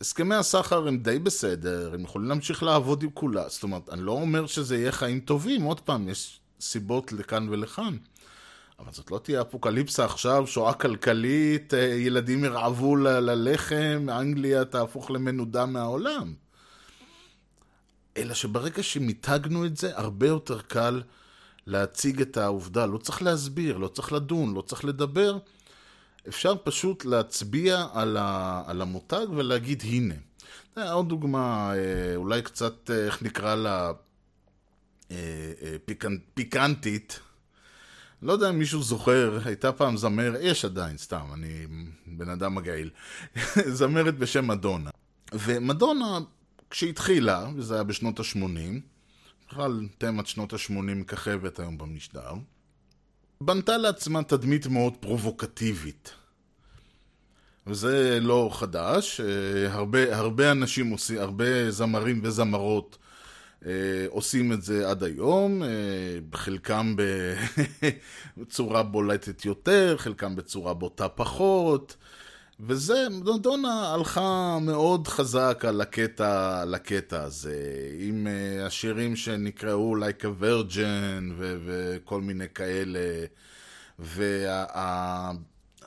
[0.00, 3.48] הסכמי הסחר הם די בסדר, הם יכולים להמשיך לעבוד עם כולה.
[3.48, 7.96] זאת אומרת, אני לא אומר שזה יהיה חיים טובים, עוד פעם, יש סיבות לכאן ולכאן.
[8.78, 15.66] אבל זאת לא תהיה אפוקליפסה עכשיו, שואה כלכלית, אה, ילדים ירעבו ללחם, אנגליה תהפוך למנודה
[15.66, 16.34] מהעולם.
[18.16, 21.02] אלא שברגע שמיתגנו את זה, הרבה יותר קל
[21.66, 25.38] להציג את העובדה, לא צריך להסביר, לא צריך לדון, לא צריך לדבר,
[26.28, 30.14] אפשר פשוט להצביע על, ה, על המותג ולהגיד הנה.
[30.92, 33.92] עוד דוגמה, אה, אולי קצת, אה, איך נקרא לה,
[35.84, 37.20] פיקנ, פיקנטית.
[38.22, 41.66] לא יודע אם מישהו זוכר, הייתה פעם זמר, יש עדיין, סתם, אני
[42.06, 42.90] בן אדם מגעיל,
[43.78, 44.90] זמרת בשם מדונה.
[45.32, 46.18] ומדונה,
[46.70, 48.80] כשהתחילה, וזה היה בשנות ה-80,
[49.48, 52.32] בכלל תמת שנות ה-80 מככבת היום במשדר,
[53.40, 56.12] בנתה לעצמה תדמית מאוד פרובוקטיבית.
[57.66, 62.98] וזה לא חדש, אה, הרבה, הרבה אנשים עושים, הרבה זמרים וזמרות
[64.08, 65.68] עושים את זה עד היום, אה,
[66.34, 66.96] חלקם
[68.36, 71.96] בצורה בולטת יותר, חלקם בצורה בוטה פחות.
[72.66, 73.06] וזה,
[73.40, 77.56] דונה הלכה מאוד חזק על הקטע, על הקטע הזה,
[77.98, 78.30] עם uh,
[78.66, 83.24] השירים שנקראו Like a Virgin ו- וכל מיני כאלה,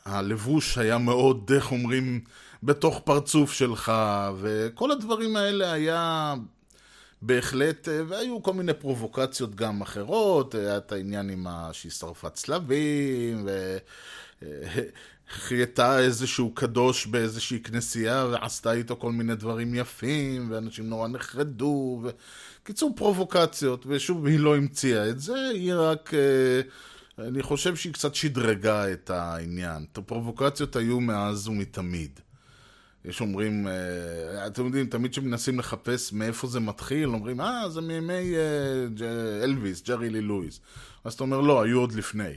[0.06, 2.22] והלבוש וה- היה מאוד, איך אומרים,
[2.64, 3.92] בתוך פרצוף שלך,
[4.40, 6.34] וכל הדברים האלה היה
[7.26, 11.48] בהחלט, אה, והיו כל מיני פרובוקציות גם אחרות, היה את העניין עם.
[11.72, 13.78] שהיא שרפה צלבים, ו...
[14.44, 14.82] אה,
[16.00, 22.10] איזשהו קדוש באיזושהי כנסייה ועשתה איתו כל מיני דברים יפים, ואנשים נורא נחרדו, ו...
[22.64, 26.14] קיצור פרובוקציות, ושוב, היא לא המציאה את זה, היא רק...
[26.14, 26.62] אה,
[27.28, 29.86] אני חושב שהיא קצת שדרגה את העניין.
[29.98, 32.20] הפרובוקציות היו מאז ומתמיד.
[33.08, 38.34] יש אומרים, אה, אתם יודעים, תמיד כשמנסים לחפש מאיפה זה מתחיל, אומרים, אה, זה מימי
[38.36, 40.60] אה, אלוויס, ג'רי לי לואיס.
[41.04, 42.34] אז אתה אומר, לא, היו עוד לפני.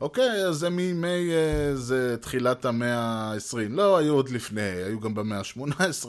[0.00, 3.56] אוקיי, אז זה מימי, אה, זה תחילת המאה ה-20.
[3.70, 6.08] לא, היו עוד לפני, היו גם במאה ה-18.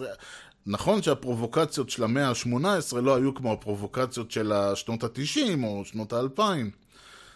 [0.65, 6.39] נכון שהפרובוקציות של המאה ה-18 לא היו כמו הפרובוקציות של השנות ה-90 או שנות ה-2000.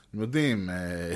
[0.09, 0.69] אתם יודעים,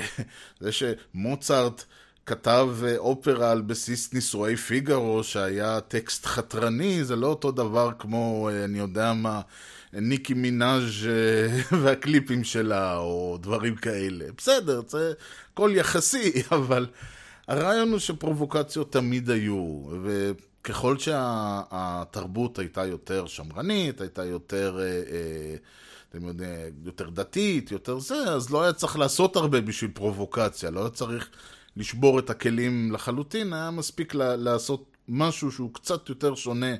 [0.60, 1.84] זה שמוצרט
[2.26, 8.50] כתב אה, אופרה על בסיס נישואי פיגארו, שהיה טקסט חתרני, זה לא אותו דבר כמו,
[8.64, 9.40] אני יודע מה,
[9.92, 14.24] ניקי מנאז' אה, והקליפים שלה, או דברים כאלה.
[14.36, 15.12] בסדר, זה
[15.52, 16.86] הכל יחסי, אבל
[17.48, 24.78] הרעיון הוא שפרובוקציות תמיד היו, וככל שהתרבות הייתה יותר שמרנית, הייתה יותר...
[24.80, 25.56] אה, אה,
[26.10, 26.50] אתם יודעים,
[26.84, 31.30] יותר דתית, יותר זה, אז לא היה צריך לעשות הרבה בשביל פרובוקציה, לא היה צריך
[31.76, 36.74] לשבור את הכלים לחלוטין, היה מספיק לעשות משהו שהוא קצת יותר שונה,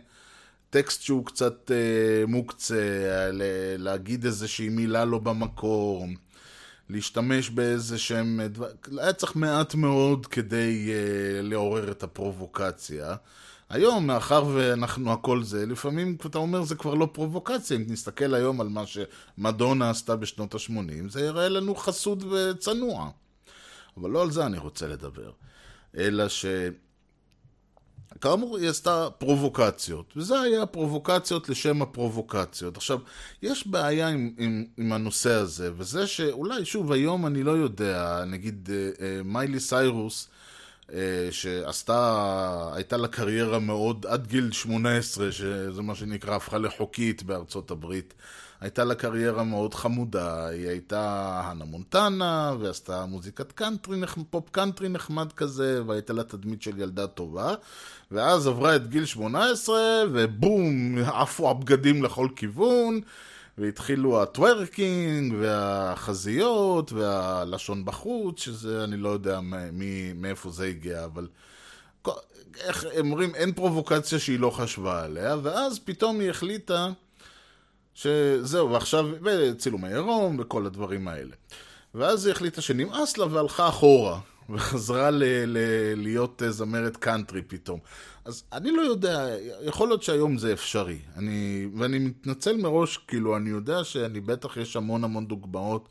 [0.70, 3.28] טקסט שהוא קצת אה, מוקצה,
[3.78, 6.06] להגיד איזושהי מילה לא במקור,
[6.90, 8.40] להשתמש באיזה שהם...
[8.48, 8.68] דבר...
[8.98, 13.16] היה צריך מעט מאוד כדי אה, לעורר את הפרובוקציה.
[13.70, 18.60] היום, מאחר ואנחנו הכל זה, לפעמים אתה אומר זה כבר לא פרובוקציה, אם נסתכל היום
[18.60, 23.10] על מה שמדונה עשתה בשנות ה-80, זה יראה לנו חסוד וצנוע.
[23.96, 25.30] אבל לא על זה אני רוצה לדבר.
[25.96, 26.46] אלא ש...
[28.20, 32.76] כאמור, היא עשתה פרובוקציות, וזה היה פרובוקציות לשם הפרובוקציות.
[32.76, 32.98] עכשיו,
[33.42, 38.70] יש בעיה עם, עם, עם הנושא הזה, וזה שאולי, שוב, היום אני לא יודע, נגיד
[38.72, 40.28] אה, אה, מיילי סיירוס,
[40.92, 47.70] אה, שעשתה, הייתה לה קריירה מאוד, עד גיל 18, שזה מה שנקרא, הפכה לחוקית בארצות
[47.70, 48.14] הברית.
[48.60, 55.32] הייתה לה קריירה מאוד חמודה, היא הייתה הנה מונטנה, ועשתה מוזיקת קאנטרי, פופ קאנטרי נחמד
[55.32, 57.54] כזה, והייתה לה תדמית של ילדה טובה,
[58.10, 59.76] ואז עברה את גיל 18,
[60.12, 63.00] ובום, עפו הבגדים לכל כיוון,
[63.58, 69.40] והתחילו הטוורקינג, והחזיות, והלשון בחוץ, שזה, אני לא יודע
[69.72, 71.26] מי, מאיפה זה הגיע, אבל...
[72.64, 76.88] איך אומרים, אין פרובוקציה שהיא לא חשבה עליה, ואז פתאום היא החליטה
[77.94, 81.34] שזהו, ועכשיו, וצילומי עירום וכל הדברים האלה.
[81.94, 87.80] ואז היא החליטה שנמאס לה והלכה אחורה, וחזרה ל- ל- להיות זמרת קאנטרי פתאום.
[88.24, 89.28] אז אני לא יודע,
[89.62, 90.98] יכול להיות שהיום זה אפשרי.
[91.16, 95.88] אני, ואני מתנצל מראש, כאילו, אני יודע שאני בטח יש המון המון דוגמאות,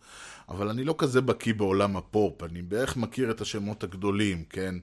[0.49, 4.75] אבל אני לא כזה בקיא בעולם הפופ, אני בערך מכיר את השמות הגדולים, כן?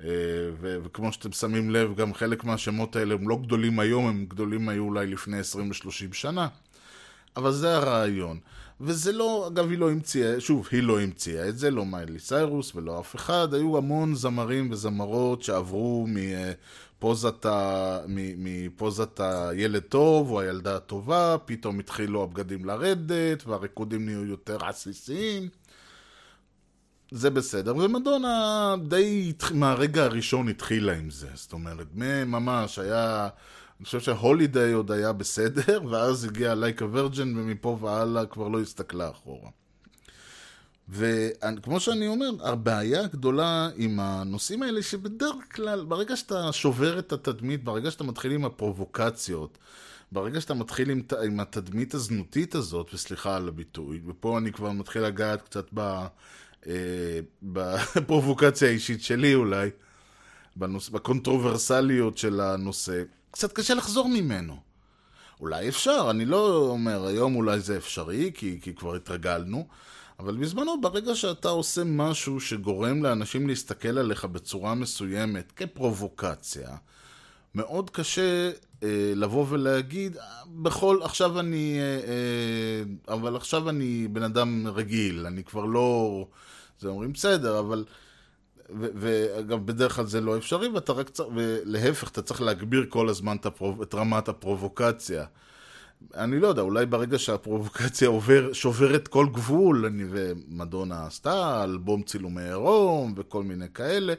[0.00, 4.68] ו- וכמו שאתם שמים לב, גם חלק מהשמות האלה הם לא גדולים היום, הם גדולים
[4.68, 6.48] היו אולי לפני 20 ו-30 שנה.
[7.36, 8.38] אבל זה הרעיון.
[8.80, 12.74] וזה לא, אגב, היא לא המציאה, שוב, היא לא המציאה את זה, לא מיילי סיירוס
[12.74, 13.54] ולא אף אחד.
[13.54, 17.98] היו המון זמרים וזמרות שעברו מפוזת, ה...
[18.38, 25.48] מפוזת הילד טוב או הילדה הטובה, פתאום התחילו הבגדים לרדת והריקודים נהיו יותר עסיסיים.
[27.10, 31.86] זה בסדר, ומדונה די מהרגע הראשון התחילה עם זה, זאת אומרת,
[32.26, 33.28] ממש היה,
[33.78, 39.10] אני חושב שההולידיי עוד היה בסדר, ואז הגיע לייקה ורג'ן, ומפה והלאה כבר לא הסתכלה
[39.10, 39.50] אחורה.
[40.88, 47.64] וכמו שאני אומר, הבעיה הגדולה עם הנושאים האלה, שבדרך כלל, ברגע שאתה שובר את התדמית,
[47.64, 49.58] ברגע שאתה מתחיל עם הפרובוקציות,
[50.12, 55.02] ברגע שאתה מתחיל עם, עם התדמית הזנותית הזאת, וסליחה על הביטוי, ופה אני כבר מתחיל
[55.02, 56.06] לגעת קצת ב...
[57.42, 59.70] בפרובוקציה האישית שלי אולי,
[60.56, 60.88] בנוס...
[60.88, 64.56] בקונטרוברסליות של הנושא, קצת קשה לחזור ממנו.
[65.40, 69.66] אולי אפשר, אני לא אומר, היום אולי זה אפשרי, כי, כי כבר התרגלנו,
[70.18, 76.76] אבל בזמנו, ברגע שאתה עושה משהו שגורם לאנשים להסתכל עליך בצורה מסוימת כפרובוקציה,
[77.54, 78.50] מאוד קשה אה,
[79.16, 85.64] לבוא ולהגיד, בכל, עכשיו אני, אה, אה, אבל עכשיו אני בן אדם רגיל, אני כבר
[85.64, 86.26] לא,
[86.80, 87.84] זה אומרים בסדר, אבל,
[88.70, 93.36] ואגב, בדרך כלל זה לא אפשרי, ואתה רק צריך, ולהפך, אתה צריך להגביר כל הזמן
[93.36, 95.24] את, הפרוב, את רמת הפרובוקציה.
[96.14, 102.42] אני לא יודע, אולי ברגע שהפרובוקציה עובר, שוברת כל גבול, אני ומדונה עשתה, אלבום צילומי
[102.42, 104.14] עירום וכל מיני כאלה,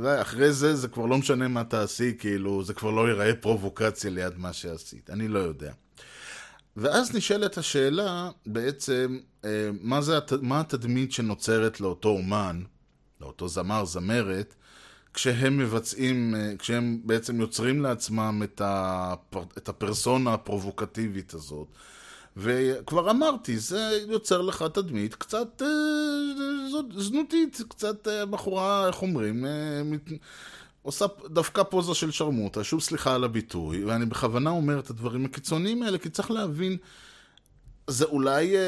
[0.00, 4.38] ואחרי זה, זה כבר לא משנה מה תעשי, כאילו, זה כבר לא ייראה פרובוקציה ליד
[4.38, 5.10] מה שעשית.
[5.10, 5.72] אני לא יודע.
[6.76, 12.62] ואז נשאלת השאלה, בעצם, אה, מה, זה, מה התדמית שנוצרת לאותו אומן,
[13.20, 14.54] לאותו זמר, זמרת,
[15.14, 18.62] כשהם מבצעים, אה, כשהם בעצם יוצרים לעצמם את,
[19.58, 21.68] את הפרסונה הפרובוקטיבית הזאת.
[22.36, 25.68] וכבר אמרתי, זה יוצר לך תדמית קצת אה,
[26.96, 30.10] זנותית, קצת אה, בחורה, איך אומרים, אה, מת...
[30.82, 35.82] עושה דווקא פוזה של שרמוטה, שוב סליחה על הביטוי, ואני בכוונה אומר את הדברים הקיצוניים
[35.82, 36.76] האלה, כי צריך להבין,
[37.86, 38.60] זה אולי אה,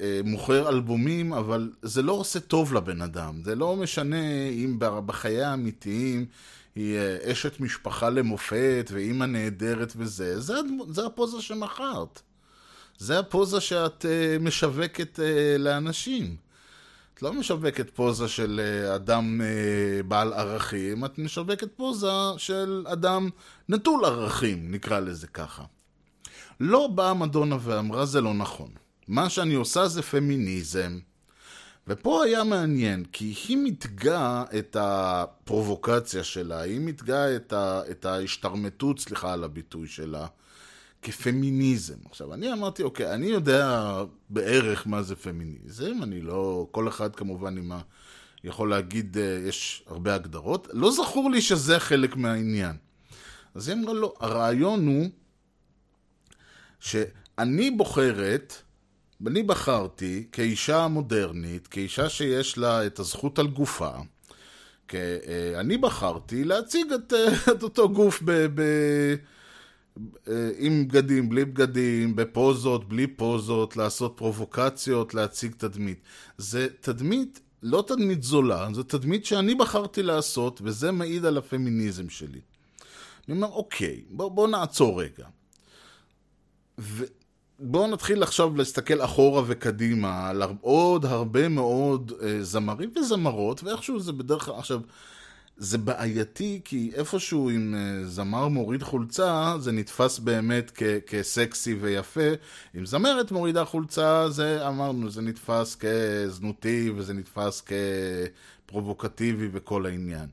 [0.00, 3.42] אה, מוכר אלבומים, אבל זה לא עושה טוב לבן אדם.
[3.44, 6.26] זה לא משנה אם בחיי האמיתיים
[6.74, 10.54] היא אשת משפחה למופת, ואימא נהדרת וזה, זה,
[10.88, 12.22] זה הפוזה שמכרת.
[13.02, 16.36] זה הפוזה שאת uh, משווקת uh, לאנשים.
[17.14, 23.30] את לא משווקת פוזה של uh, אדם uh, בעל ערכים, את משווקת פוזה של אדם
[23.68, 25.64] נטול ערכים, נקרא לזה ככה.
[26.60, 28.70] לא באה מדונה ואמרה זה לא נכון.
[29.08, 30.98] מה שאני עושה זה פמיניזם.
[31.86, 38.98] ופה היה מעניין, כי היא מתגה את הפרובוקציה שלה, היא מתגה את, ה, את ההשתרמטות,
[39.00, 40.26] סליחה על הביטוי שלה,
[41.02, 41.94] כפמיניזם.
[42.10, 43.94] עכשיו, אני אמרתי, אוקיי, אני יודע
[44.30, 46.68] בערך מה זה פמיניזם, אני לא...
[46.70, 47.80] כל אחד כמובן עם, ה,
[48.44, 50.68] יכול להגיד, אה, יש הרבה הגדרות.
[50.72, 52.76] לא זכור לי שזה חלק מהעניין.
[53.54, 55.08] אז היא אמרה לו, הרעיון הוא
[56.80, 58.54] שאני בוחרת,
[59.26, 63.90] אני בחרתי כאישה מודרנית, כאישה שיש לה את הזכות על גופה,
[64.94, 68.46] אה, אני בחרתי להציג את, אה, את אותו גוף ב...
[68.54, 68.62] ב
[70.58, 76.00] עם בגדים, בלי בגדים, בפוזות, בלי פוזות, לעשות פרובוקציות, להציג תדמית.
[76.38, 82.40] זה תדמית, לא תדמית זולה, זה תדמית שאני בחרתי לעשות, וזה מעיד על הפמיניזם שלי.
[83.28, 85.26] אני אומר, אוקיי, בוא, בוא נעצור רגע.
[86.78, 94.12] ובואו נתחיל עכשיו להסתכל אחורה וקדימה על עוד הרבה מאוד אה, זמרים וזמרות, ואיכשהו זה
[94.12, 94.80] בדרך כלל, עכשיו,
[95.56, 102.30] זה בעייתי, כי איפשהו עם אה, זמר מוריד חולצה, זה נתפס באמת כ- כסקסי ויפה.
[102.78, 107.62] אם זמרת מורידה חולצה, זה אמרנו, זה נתפס כזנותי, וזה נתפס
[108.66, 110.26] כפרובוקטיבי וכל העניין.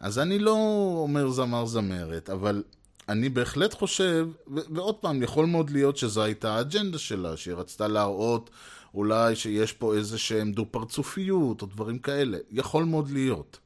[0.00, 0.56] אז אני לא
[0.96, 2.62] אומר זמר זמרת, אבל
[3.08, 7.88] אני בהחלט חושב, ו- ועוד פעם, יכול מאוד להיות שזו הייתה האג'נדה שלה, שהיא רצתה
[7.88, 8.50] להראות
[8.94, 12.38] אולי שיש פה איזה שהם דו-פרצופיות או דברים כאלה.
[12.50, 13.58] יכול מאוד להיות.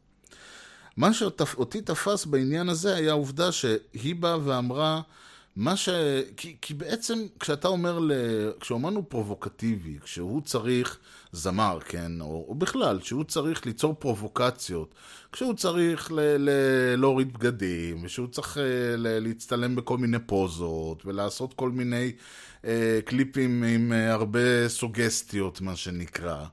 [0.97, 5.01] מה שאותי תפס בעניין הזה היה העובדה שהיא באה ואמרה,
[5.57, 5.89] מה ש...
[6.37, 8.13] כי, כי בעצם כשאתה אומר, ל...
[8.61, 10.99] כשאומרנו פרובוקטיבי, כשהוא צריך,
[11.33, 14.95] זמר, כן, או, או בכלל, כשהוא צריך ליצור פרובוקציות,
[15.33, 16.21] כשהוא צריך ל...
[16.21, 16.51] ל...
[16.97, 18.63] להוריד בגדים, ושהוא צריך אה,
[18.97, 19.19] ל...
[19.19, 22.13] להצטלם בכל מיני פוזות, ולעשות כל מיני
[22.65, 26.45] אה, קליפים עם אה, הרבה סוגסטיות, מה שנקרא.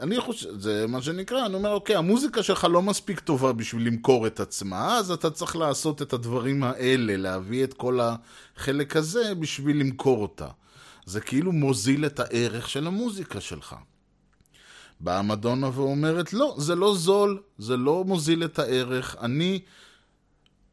[0.00, 4.26] אני חושב, זה מה שנקרא, אני אומר, אוקיי, המוזיקה שלך לא מספיק טובה בשביל למכור
[4.26, 9.80] את עצמה, אז אתה צריך לעשות את הדברים האלה, להביא את כל החלק הזה בשביל
[9.80, 10.48] למכור אותה.
[11.06, 13.74] זה כאילו מוזיל את הערך של המוזיקה שלך.
[15.00, 19.60] באה מדונה ואומרת, לא, זה לא זול, זה לא מוזיל את הערך, אני...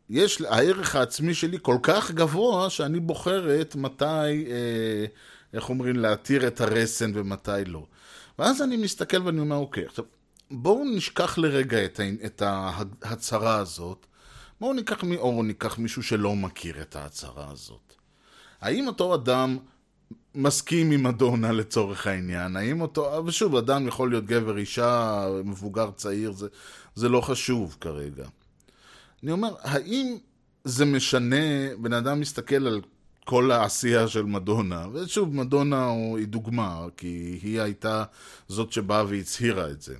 [0.10, 4.06] יש, הערך העצמי שלי כל כך גבוה, שאני בוחרת מתי,
[4.52, 5.06] אה,
[5.54, 7.86] איך אומרים, להתיר את הרסן ומתי לא.
[8.40, 10.06] ואז אני מסתכל ואני אומר, אוקיי, עכשיו,
[10.52, 12.42] בואו נשכח לרגע את, את
[13.02, 14.06] ההצהרה הזאת.
[14.60, 17.94] בואו ניקח, או ניקח מישהו שלא מכיר את ההצהרה הזאת.
[18.62, 19.58] האם אותו אדם
[20.36, 22.56] מסכים עם אדונה לצורך העניין?
[22.56, 23.24] האם אותו...
[23.26, 26.48] ושוב, אדם יכול להיות גבר, אישה, מבוגר, צעיר, זה,
[26.96, 28.26] זה לא חשוב כרגע.
[29.24, 30.18] אני אומר, האם
[30.64, 32.82] זה משנה, בן אדם מסתכל על
[33.26, 38.04] כל העשייה של מדונה, ושוב, מדונה היא דוגמה, כי היא הייתה
[38.48, 39.96] זאת שבאה והצהירה את זה.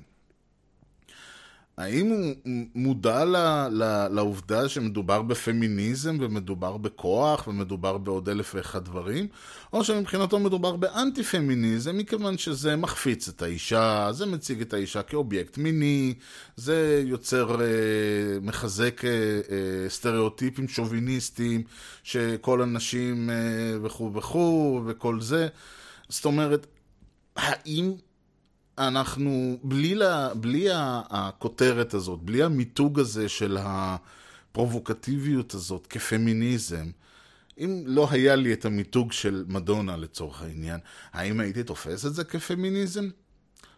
[1.78, 2.36] האם הוא
[2.76, 3.36] מודע ל,
[3.72, 9.28] ל, לעובדה שמדובר בפמיניזם ומדובר בכוח ומדובר בעוד אלף ואחד דברים?
[9.74, 15.58] או שמבחינתו מדובר באנטי פמיניזם מכיוון שזה מחפיץ את האישה, זה מציג את האישה כאובייקט
[15.58, 16.14] מיני,
[16.56, 17.66] זה יוצר, אה,
[18.42, 21.64] מחזק אה, אה, סטריאוטיפים שוביניסטיים
[22.04, 23.30] שכל הנשים
[23.84, 25.48] וכו' וכו' וכל זה.
[26.10, 26.68] זאת אומרת,
[27.36, 27.94] האם
[28.78, 30.68] אנחנו, בלי, לה, בלי
[31.10, 36.86] הכותרת הזאת, בלי המיתוג הזה של הפרובוקטיביות הזאת כפמיניזם,
[37.58, 40.80] אם לא היה לי את המיתוג של מדונה לצורך העניין,
[41.14, 43.10] האם הייתי תופס את זה כפמיניזם?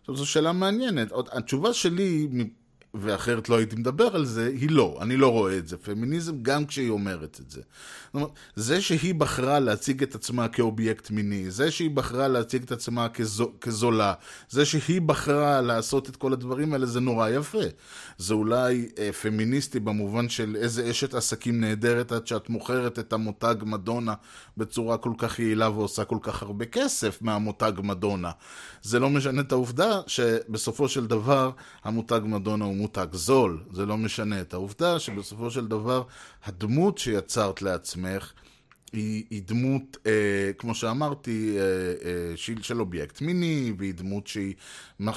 [0.02, 1.12] עכשיו, זו שאלה מעניינת.
[1.32, 2.28] התשובה שלי
[3.00, 4.98] ואחרת לא הייתי מדבר על זה, היא לא.
[5.02, 5.78] אני לא רואה את זה.
[5.78, 7.62] פמיניזם גם כשהיא אומרת את זה.
[8.06, 12.72] זאת אומרת, זה שהיא בחרה להציג את עצמה כאובייקט מיני, זה שהיא בחרה להציג את
[12.72, 14.14] עצמה כזו, כזולה,
[14.50, 17.64] זה שהיא בחרה לעשות את כל הדברים האלה, זה נורא יפה.
[18.18, 23.56] זה אולי אה, פמיניסטי במובן של איזה אשת עסקים נהדרת עד שאת מוכרת את המותג
[23.62, 24.14] מדונה
[24.58, 28.32] בצורה כל כך יעילה ועושה כל כך הרבה כסף מהמותג מדונה.
[28.82, 31.52] זה לא משנה את העובדה שבסופו של דבר
[31.84, 36.04] המותג מדונה הוא מותג זול, זה לא משנה את העובדה שבסופו של דבר
[36.46, 38.34] הדמות שיצרת לעצמך
[38.94, 44.54] היא, היא דמות, אה, כמו שאמרתי, אה, אה, של, של אובייקט מיני, והיא דמות שהיא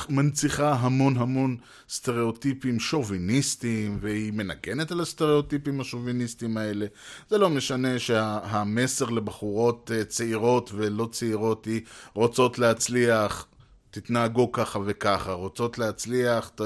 [0.09, 1.57] מנציחה המון המון
[1.89, 6.87] סטריאוטיפים שוביניסטיים, והיא מנגנת על הסטריאוטיפים השוביניסטיים האלה.
[7.29, 11.81] זה לא משנה שהמסר שה, לבחורות אה, צעירות ולא צעירות היא
[12.15, 13.47] רוצות להצליח,
[13.91, 16.61] תתנהגו ככה וככה, רוצות להצליח, ת,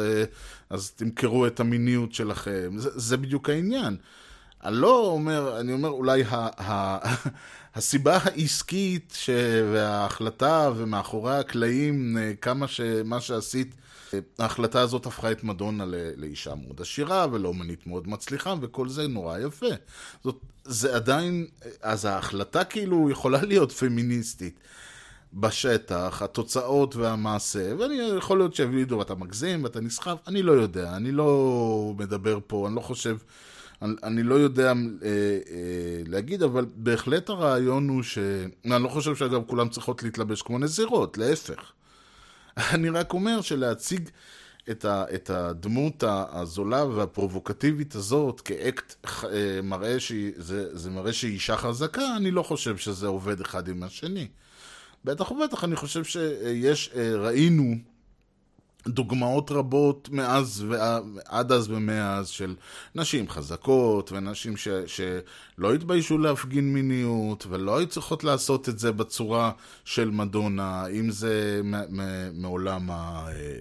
[0.70, 2.72] אז תמכרו את המיניות שלכם.
[2.76, 3.96] זה, זה בדיוק העניין.
[4.64, 6.98] אני לא אומר, אני אומר אולי ה, ה,
[7.76, 9.30] הסיבה העסקית ש,
[9.72, 13.74] וההחלטה ומאחורי הקלעים, כמה שמה שעשית,
[14.38, 15.84] ההחלטה הזאת הפכה את מדונה
[16.16, 19.66] לאישה מאוד עשירה ולאומנית מאוד מצליחה וכל זה נורא יפה.
[20.24, 21.46] זאת, זה עדיין,
[21.82, 24.60] אז ההחלטה כאילו יכולה להיות פמיניסטית.
[25.34, 31.12] בשטח, התוצאות והמעשה, ואני יכול להיות שיגידו, אתה מגזים ואתה נסחף, אני לא יודע, אני
[31.12, 33.16] לא מדבר פה, אני לא חושב,
[33.82, 34.72] אני, אני לא יודע אה,
[35.04, 38.18] אה, להגיד, אבל בהחלט הרעיון הוא ש...
[38.64, 41.72] אני לא חושב שאגב כולם צריכות להתלבש כמו נזירות, להפך.
[42.74, 44.08] אני רק אומר שלהציג
[44.70, 51.32] את, ה, את הדמות הזולה והפרובוקטיבית הזאת כאקט אה, מראה שהיא, זה, זה מראה שהיא
[51.32, 54.28] אישה חזקה, אני לא חושב שזה עובד אחד עם השני.
[55.04, 57.74] בטח ובטח אני חושב שיש, אה, ראינו
[58.88, 62.54] דוגמאות רבות מאז ועד אז ומאז של
[62.94, 69.52] נשים חזקות ונשים ש, שלא התביישו להפגין מיניות ולא היו צריכות לעשות את זה בצורה
[69.84, 71.60] של מדונה, אם זה
[72.32, 73.26] מעולם ה...
[73.28, 73.58] אה,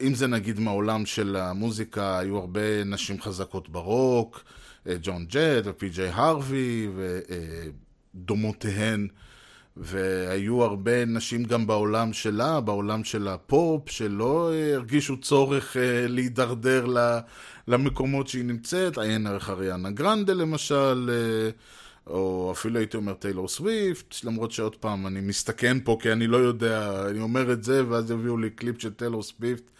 [0.00, 4.44] אם זה נגיד מהעולם של המוזיקה, היו הרבה נשים חזקות ברוק,
[4.86, 6.88] אה, ג'ון ג'ט ופי.ג'יי הרווי
[8.14, 9.08] ודומותיהן.
[9.76, 16.86] והיו הרבה נשים גם בעולם שלה, בעולם של הפופ, שלא הרגישו צורך אה, להידרדר
[17.68, 21.50] למקומות שהיא נמצאת, עיין ערך אריאנה גרנדה למשל, אה,
[22.06, 26.36] או אפילו הייתי אומר טיילור סוויפט, למרות שעוד פעם אני מסתכן פה כי אני לא
[26.36, 29.70] יודע, אני אומר את זה ואז יביאו לי קליפ של טיילור סוויפט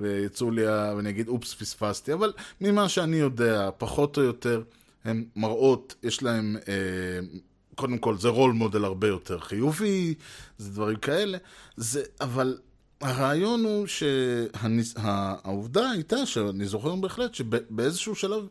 [0.00, 4.62] ויצאו לי, ואני אגיד אופס פספסתי, אבל ממה שאני יודע, פחות או יותר,
[5.04, 7.38] הן מראות, יש להם אה,
[7.78, 10.14] קודם כל זה role model הרבה יותר חיובי,
[10.58, 11.38] זה דברים כאלה,
[11.76, 12.58] זה, אבל
[13.00, 18.46] הרעיון הוא שהעובדה הייתה, שאני זוכר בהחלט, שבאיזשהו שלב,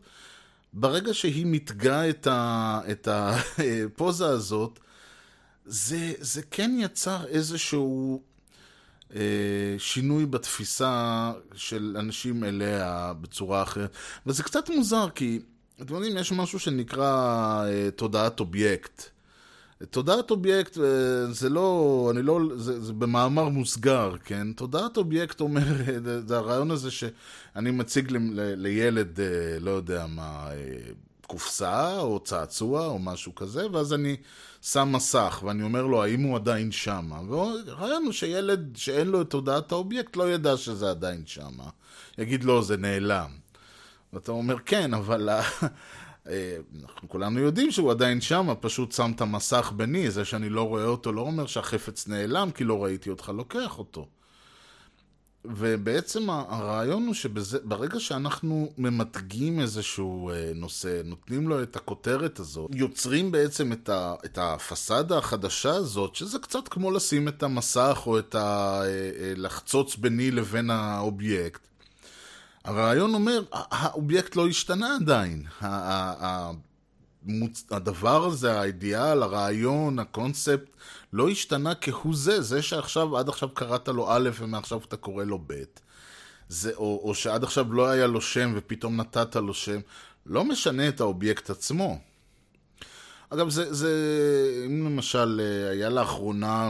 [0.72, 4.78] ברגע שהיא מתגה את, ה, את הפוזה הזאת,
[5.66, 8.22] זה, זה כן יצר איזשהו
[9.14, 9.20] אה,
[9.78, 13.92] שינוי בתפיסה של אנשים אליה בצורה אחרת.
[14.26, 15.40] וזה קצת מוזר, כי
[15.82, 19.17] אתם יודעים, יש משהו שנקרא אה, תודעת אובייקט.
[19.90, 24.52] תודעת אובייקט אה, זה לא, אני לא, זה, זה במאמר מוסגר, כן?
[24.52, 25.62] תודעת אובייקט אומר,
[26.28, 30.92] זה הרעיון הזה שאני מציג ל, ל, לילד, אה, לא יודע מה, אה,
[31.26, 34.16] קופסה או צעצוע או משהו כזה, ואז אני
[34.62, 37.20] שם מסך ואני אומר לו האם הוא עדיין שמה.
[37.28, 41.68] והרעיון הוא שילד שאין לו את תודעת האובייקט לא ידע שזה עדיין שמה.
[42.18, 43.30] יגיד לו, זה נעלם.
[44.12, 45.28] ואתה אומר, כן, אבל
[46.82, 50.84] אנחנו כולנו יודעים שהוא עדיין שם, פשוט שם את המסך ביני, זה שאני לא רואה
[50.84, 54.06] אותו לא אומר שהחפץ נעלם כי לא ראיתי אותך לוקח אותו.
[55.44, 63.32] ובעצם הרעיון הוא שברגע שאנחנו ממתגים איזשהו אה, נושא, נותנים לו את הכותרת הזאת, יוצרים
[63.32, 68.34] בעצם את, ה, את הפסאדה החדשה הזאת, שזה קצת כמו לשים את המסך או את
[68.34, 68.80] ה...
[68.84, 71.67] אה, לחצוץ ביני לבין האובייקט.
[72.68, 75.42] הרעיון אומר, האובייקט לא השתנה עדיין.
[77.70, 80.70] הדבר הזה, האידיאל, הרעיון, הקונספט,
[81.12, 82.42] לא השתנה כהוא זה.
[82.42, 85.54] זה שעכשיו, עד עכשיו קראת לו א' ומעכשיו אתה קורא לו ב'.
[86.48, 89.80] זה, או, או שעד עכשיו לא היה לו שם ופתאום נתת לו שם,
[90.26, 91.98] לא משנה את האובייקט עצמו.
[93.30, 93.92] אגב, זה, זה
[94.66, 96.68] אם למשל אה, היה לאחרונה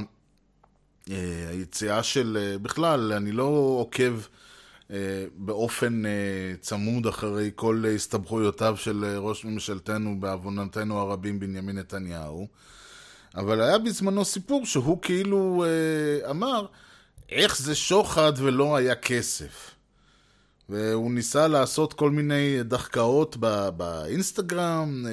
[1.10, 4.12] אה, היציאה של, אה, בכלל, אני לא עוקב
[5.34, 6.10] באופן אה,
[6.60, 12.48] צמוד אחרי כל הסתבכויותיו של אה, ראש ממשלתנו בעוונותינו הרבים בנימין נתניהו.
[13.36, 15.64] אבל היה בזמנו סיפור שהוא כאילו
[16.30, 16.66] אמר
[17.28, 19.70] איך זה שוחד ולא היה כסף.
[20.68, 23.36] והוא ניסה לעשות כל מיני דחקאות
[23.76, 25.06] באינסטגרם,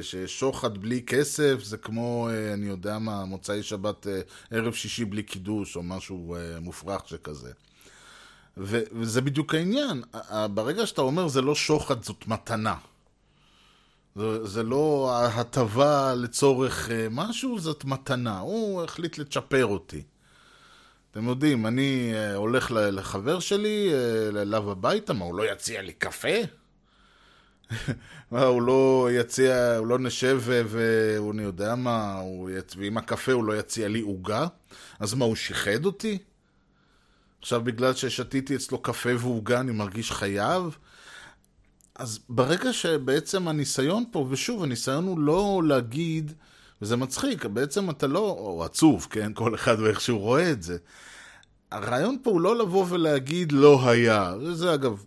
[0.00, 4.06] ששוחד בלי כסף זה כמו, אני יודע מה, מוצאי שבת,
[4.50, 7.50] ערב שישי בלי קידוש, או משהו מופרך שכזה.
[8.56, 10.02] וזה בדיוק העניין.
[10.54, 12.74] ברגע שאתה אומר זה לא שוחד, זאת מתנה.
[14.16, 18.38] זה, זה לא הטבה לצורך אה, משהו, זאת מתנה.
[18.38, 20.02] הוא החליט לצ'פר אותי.
[21.10, 25.92] אתם יודעים, אני אה, הולך לחבר שלי, אה, אליו הביתה, מה, הוא לא יציע לי
[25.92, 26.28] קפה?
[28.30, 32.76] מה, הוא לא יציע, הוא לא נשב והוא, אני יודע מה, הוא יצ...
[32.76, 34.46] ועם הקפה הוא לא יציע לי עוגה?
[35.00, 36.18] אז מה, הוא שיחד אותי?
[37.40, 40.76] עכשיו בגלל ששתיתי אצלו קפה ועוגה אני מרגיש חייב?
[41.94, 46.32] אז ברגע שבעצם הניסיון פה, ושוב, הניסיון הוא לא להגיד,
[46.82, 49.32] וזה מצחיק, בעצם אתה לא, או עצוב, כן?
[49.34, 50.78] כל אחד ואיך שהוא רואה את זה.
[51.70, 54.34] הרעיון פה הוא לא לבוא ולהגיד לא היה.
[54.52, 55.04] זה אגב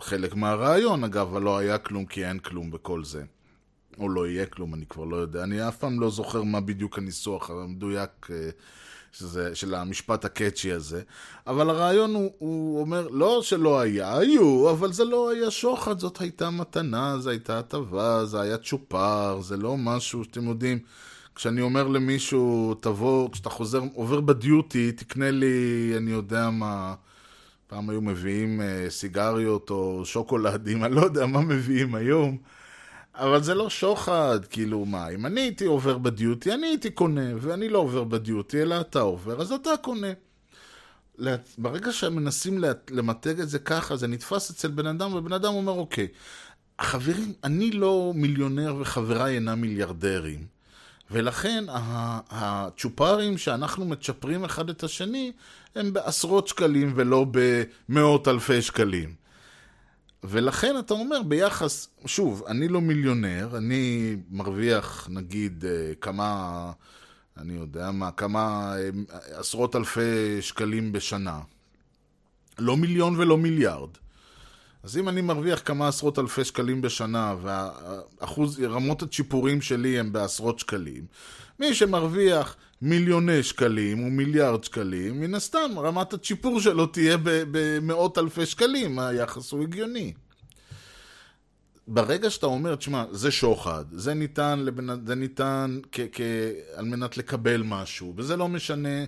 [0.00, 3.24] חלק מהרעיון, אגב, אבל לא היה כלום כי אין כלום בכל זה.
[3.98, 5.42] או לא יהיה כלום, אני כבר לא יודע.
[5.42, 8.50] אני אף פעם לא זוכר מה בדיוק הניסוח המדויק אה,
[9.18, 11.02] שזה, של המשפט הקאצ'י הזה,
[11.46, 16.20] אבל הרעיון הוא, הוא אומר, לא שלא היה, היו, אבל זה לא היה שוחד, זאת
[16.20, 20.78] הייתה מתנה, זו הייתה הטבה, זה היה צ'ופר, זה לא משהו שאתם יודעים,
[21.34, 26.94] כשאני אומר למישהו, תבוא, כשאתה חוזר, עובר בדיוטי, תקנה לי, אני יודע מה,
[27.66, 32.38] פעם היו מביאים אה, סיגריות או שוקולדים, אני לא יודע מה מביאים היום.
[33.14, 37.68] אבל זה לא שוחד, כאילו מה, אם אני הייתי עובר בדיוטי, אני הייתי קונה, ואני
[37.68, 40.06] לא עובר בדיוטי, אלא אתה עובר, אז אתה קונה.
[41.58, 45.72] ברגע שמנסים לה- למתג את זה ככה, זה נתפס אצל בן אדם, ובן אדם אומר,
[45.72, 46.08] אוקיי,
[46.80, 50.46] חברים, אני לא מיליונר וחבריי אינם מיליארדרים.
[51.10, 51.64] ולכן
[52.30, 55.32] הצ'ופרים שאנחנו מצ'פרים אחד את השני,
[55.74, 57.26] הם בעשרות שקלים ולא
[57.88, 59.23] במאות אלפי שקלים.
[60.26, 66.72] ולכן אתה אומר ביחס, שוב, אני לא מיליונר, אני מרוויח נגיד אה, כמה,
[67.36, 68.88] אני יודע מה, כמה אה,
[69.38, 71.40] עשרות אלפי שקלים בשנה.
[72.58, 73.90] לא מיליון ולא מיליארד.
[74.82, 80.58] אז אם אני מרוויח כמה עשרות אלפי שקלים בשנה והאחוז, רמות הצ'יפורים שלי הם בעשרות
[80.58, 81.06] שקלים,
[81.60, 88.46] מי שמרוויח מיליוני שקלים או מיליארד שקלים, מן הסתם רמת הצ'יפור שלו תהיה במאות אלפי
[88.46, 90.12] שקלים, היחס הוא הגיוני.
[91.88, 95.06] ברגע שאתה אומר, תשמע, זה שוחד, זה ניתן, לבנ...
[95.06, 96.00] זה ניתן כ...
[96.12, 96.20] כ...
[96.74, 99.04] על מנת לקבל משהו, וזה לא משנה,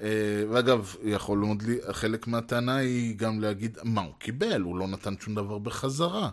[0.00, 0.08] אה,
[0.50, 4.60] ואגב, יכול מאוד לי, חלק מהטענה היא גם להגיד, מה הוא קיבל?
[4.60, 6.30] הוא לא נתן שום דבר בחזרה.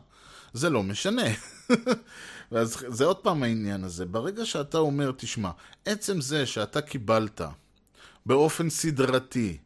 [0.54, 1.28] זה לא משנה.
[2.52, 4.06] ואז זה עוד פעם העניין הזה.
[4.06, 5.52] ברגע שאתה אומר, תשמע,
[5.86, 7.42] עצם זה שאתה קיבלת
[8.26, 9.58] באופן סדרתי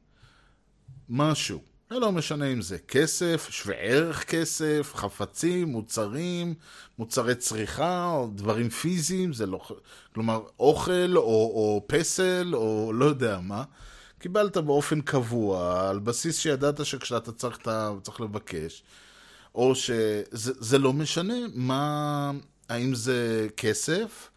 [1.09, 1.61] משהו,
[1.91, 6.53] לא משנה אם זה כסף, שווה ערך כסף, חפצים, מוצרים,
[6.99, 9.67] מוצרי צריכה, או דברים פיזיים, זה לא...
[10.13, 13.63] כלומר, אוכל או, או פסל או לא יודע מה.
[14.19, 18.84] קיבלת באופן קבוע, על בסיס שידעת שכשאתה צריך, אתה צריך לבקש,
[19.55, 22.32] או שזה זה לא משנה מה,
[22.72, 24.30] האם זה כסף,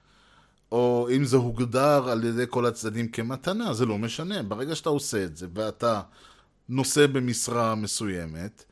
[0.72, 4.42] או אם זה הוגדר על ידי כל הצדדים כמתנה, זה לא משנה.
[4.42, 6.00] ברגע שאתה עושה את זה, ואתה
[6.68, 8.64] נושא במשרה מסוימת,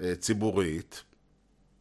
[0.00, 1.02] אה, ציבורית,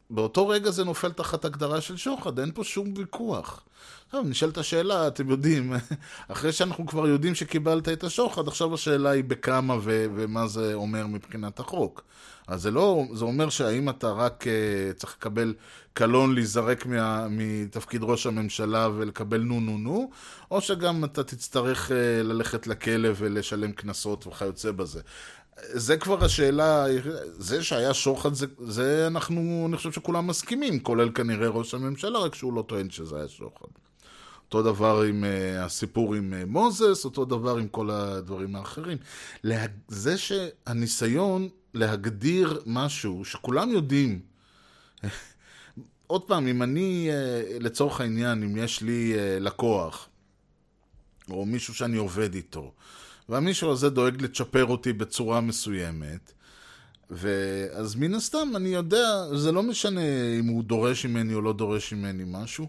[0.10, 3.64] באותו רגע זה נופל תחת הגדרה של שוחד, אין פה שום ויכוח.
[4.10, 5.74] עכשיו, נשאלת השאלה, אתם יודעים,
[6.28, 11.08] אחרי שאנחנו כבר יודעים שקיבלת את השוחד, עכשיו השאלה היא בכמה ו- ומה זה אומר
[11.08, 12.04] מבחינת החוק.
[12.48, 15.54] אז זה לא, זה אומר שהאם אתה רק uh, צריך לקבל
[15.94, 20.12] קלון להיזרק מה, מתפקיד ראש הממשלה ולקבל נו נו נו,
[20.52, 21.94] או שגם אתה תצטרך uh,
[22.24, 25.02] ללכת לכלא ולשלם קנסות וכיוצא בזה.
[25.62, 26.86] זה כבר השאלה,
[27.38, 32.36] זה שהיה שוחד, זה, זה אנחנו, אני חושב שכולם מסכימים, כולל כנראה ראש הממשלה, רק
[32.36, 33.68] שהוא לא טוען שזה היה שוחד.
[34.54, 38.98] אותו דבר עם uh, הסיפור עם uh, מוזס, אותו דבר עם כל הדברים האחרים.
[39.44, 39.66] לה...
[39.88, 44.20] זה שהניסיון להגדיר משהו שכולם יודעים,
[46.08, 50.08] עוד פעם, אם אני, uh, לצורך העניין, אם יש לי uh, לקוח,
[51.30, 52.74] או מישהו שאני עובד איתו,
[53.30, 56.32] והמישהו הזה דואג לצ'פר אותי בצורה מסוימת,
[57.10, 60.02] ואז מן הסתם אני יודע, זה לא משנה
[60.40, 62.68] אם הוא דורש ממני או לא דורש ממני משהו.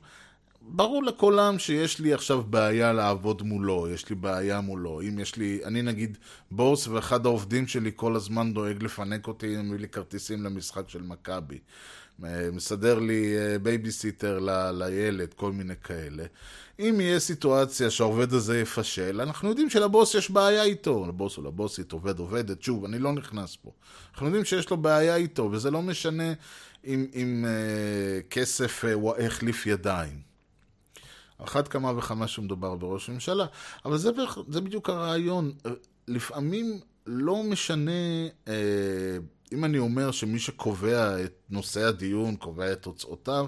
[0.63, 5.01] ברור לכולם שיש לי עכשיו בעיה לעבוד מולו, יש לי בעיה מולו.
[5.01, 6.19] אם יש לי, אני נגיד
[6.51, 11.59] בוס ואחד העובדים שלי כל הזמן דואג לפנק אותי, מביא לי כרטיסים למשחק של מכבי.
[12.53, 16.25] מסדר לי בייביסיטר ל- לילד, כל מיני כאלה.
[16.81, 21.07] אם יהיה סיטואציה שהעובד הזה יפשל, אנחנו יודעים שלבוס יש בעיה איתו.
[21.09, 23.71] לבוס או לבוסית, עובד עובדת, שוב, אני לא נכנס פה.
[24.13, 26.33] אנחנו יודעים שיש לו בעיה איתו, וזה לא משנה
[26.85, 30.30] אם, אם אה, כסף אה, החליף ידיים.
[31.45, 33.47] אחת כמה וכמה שמדובר בראש הממשלה,
[33.84, 34.11] אבל זה,
[34.49, 35.53] זה בדיוק הרעיון.
[36.09, 38.53] לפעמים לא משנה, אה,
[39.53, 43.47] אם אני אומר שמי שקובע את נושא הדיון, קובע את תוצאותיו,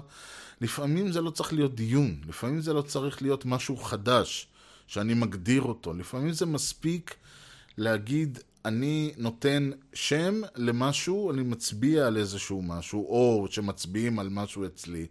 [0.61, 4.47] לפעמים זה לא צריך להיות דיון, לפעמים זה לא צריך להיות משהו חדש,
[4.87, 5.93] שאני מגדיר אותו.
[5.93, 7.15] לפעמים זה מספיק
[7.77, 15.07] להגיד, אני נותן שם למשהו, אני מצביע על איזשהו משהו, או שמצביעים על משהו אצלי.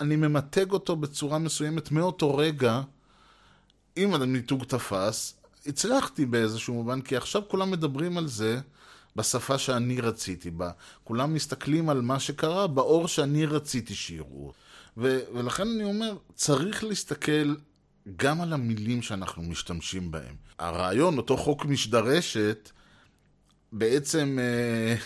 [0.00, 2.80] אני ממתג אותו בצורה מסוימת מאותו רגע,
[3.96, 5.34] אם המיתוג תפס,
[5.66, 8.60] הצלחתי באיזשהו מובן, כי עכשיו כולם מדברים על זה
[9.16, 10.70] בשפה שאני רציתי בה.
[11.04, 14.52] כולם מסתכלים על מה שקרה באור שאני רציתי שיראו.
[14.96, 17.54] ו- ולכן אני אומר, צריך להסתכל
[18.16, 20.34] גם על המילים שאנחנו משתמשים בהם.
[20.58, 22.70] הרעיון, אותו חוק משדרשת,
[23.72, 24.96] בעצם אה,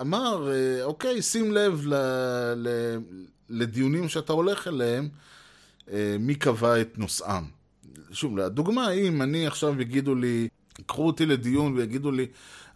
[0.00, 1.94] אמר, אה, אוקיי, שים לב ל-
[2.56, 2.98] ל-
[3.50, 5.08] לדיונים שאתה הולך אליהם,
[5.92, 7.44] אה, מי קבע את נושאם.
[8.12, 10.48] שוב, לדוגמה, אם אני עכשיו יגידו לי,
[10.86, 12.26] קחו אותי לדיון ויגידו לי,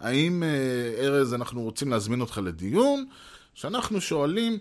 [0.01, 3.07] האם, אה, ארז, אנחנו רוצים להזמין אותך לדיון,
[3.55, 4.59] שאנחנו שואלים,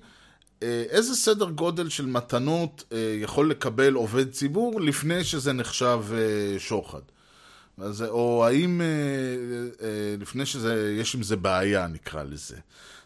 [0.63, 2.83] אה, איזה סדר גודל של מתנות
[3.21, 5.99] יכול לקבל עובד ציבור לפני שזה נחשב
[6.57, 7.01] שוחד?
[7.77, 8.81] אז, או האם
[10.19, 12.55] לפני שזה, יש עם זה בעיה, נקרא לזה.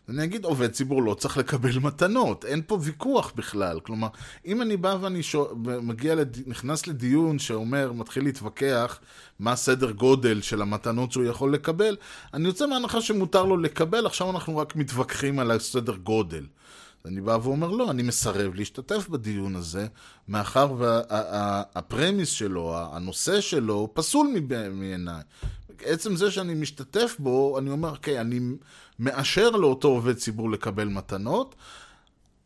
[0.10, 3.80] אני אגיד, עובד ציבור לא צריך לקבל מתנות, אין פה ויכוח בכלל.
[3.80, 4.08] כלומר,
[4.46, 5.48] אם אני בא ואני שו,
[5.82, 6.38] מגיע, לד...
[6.46, 9.00] נכנס לדיון שאומר, מתחיל להתווכח
[9.40, 11.96] מה הסדר גודל של המתנות שהוא יכול לקבל,
[12.34, 16.44] אני יוצא מהנחה שמותר לו לקבל, עכשיו אנחנו רק מתווכחים על הסדר גודל.
[17.06, 19.88] אני בא ואומר, לא, אני מסרב להשתתף בדיון הזה,
[20.28, 24.28] מאחר והפרמיס שלו, הנושא שלו, פסול
[24.72, 25.22] מעיניי.
[25.86, 28.40] עצם זה שאני משתתף בו, אני אומר, אוקיי, אני
[29.00, 31.56] מאשר לאותו עובד ציבור לקבל מתנות,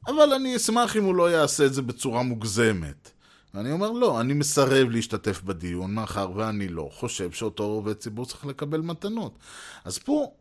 [0.08, 3.12] אבל אני אשמח אם הוא לא יעשה את זה בצורה מוגזמת.
[3.54, 8.46] ואני אומר, לא, אני מסרב להשתתף בדיון, מאחר ואני לא חושב שאותו עובד ציבור צריך
[8.46, 9.40] לקבל מתנות.
[9.86, 10.32] אז פה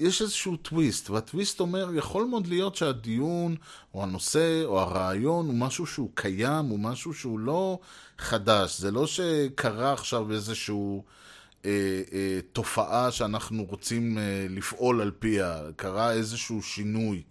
[0.00, 3.56] יש איזשהו טוויסט, והטוויסט אומר, יכול מאוד להיות שהדיון,
[3.94, 7.78] או הנושא, או הרעיון, הוא משהו שהוא קיים, הוא משהו שהוא לא
[8.18, 8.78] חדש.
[8.78, 11.04] זה לא שקרה עכשיו איזשהו...
[11.64, 17.22] אה, אה, תופעה שאנחנו רוצים אה, לפעול על פיה, קרה איזשהו שינוי.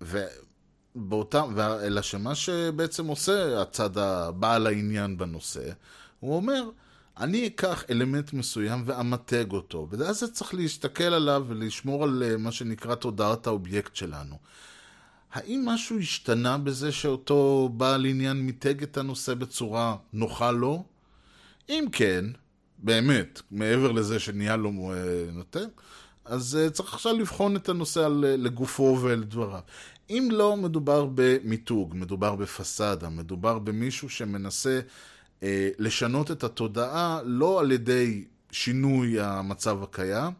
[0.00, 5.70] ובאותם, אלא שמה שבעצם עושה הצד הבעל העניין בנושא,
[6.20, 6.70] הוא אומר,
[7.18, 12.94] אני אקח אלמנט מסוים ואמתג אותו, ואז זה צריך להסתכל עליו ולשמור על מה שנקרא
[12.94, 14.38] תודעת האובייקט שלנו.
[15.32, 20.84] האם משהו השתנה בזה שאותו בעל עניין מיתג את הנושא בצורה נוחה לו?
[21.68, 22.24] אם כן,
[22.84, 24.96] באמת, מעבר לזה שנהיה לו אה,
[25.32, 25.68] נותן,
[26.24, 29.60] אז uh, צריך עכשיו לבחון את הנושא uh, לגופו ולדבריו.
[30.10, 34.80] אם לא מדובר במיתוג, מדובר בפסאדה, מדובר במישהו שמנסה
[35.40, 35.44] uh,
[35.78, 40.32] לשנות את התודעה לא על ידי שינוי המצב הקיים,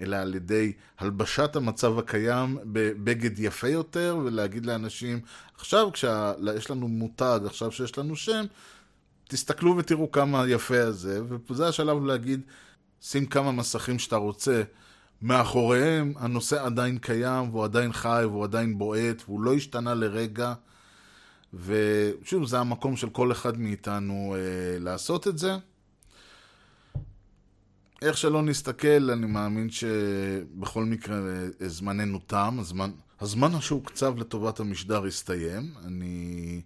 [0.00, 5.20] אלא על ידי הלבשת המצב הקיים בבגד יפה יותר, ולהגיד לאנשים,
[5.54, 8.44] עכשיו כשיש לנו מותג, עכשיו שיש לנו שם,
[9.28, 11.20] תסתכלו ותראו כמה יפה הזה,
[11.50, 12.40] וזה השלב להגיד,
[13.00, 14.62] שים כמה מסכים שאתה רוצה.
[15.22, 20.54] מאחוריהם הנושא עדיין קיים, והוא עדיין חי, והוא עדיין בועט, והוא לא השתנה לרגע.
[21.54, 25.56] ושוב, זה המקום של כל אחד מאיתנו אה, לעשות את זה.
[28.02, 35.04] איך שלא נסתכל, אני מאמין שבכל מקרה אה, זמננו תם, הזמן, הזמן שהוקצב לטובת המשדר
[35.04, 35.74] הסתיים.
[35.84, 36.60] אני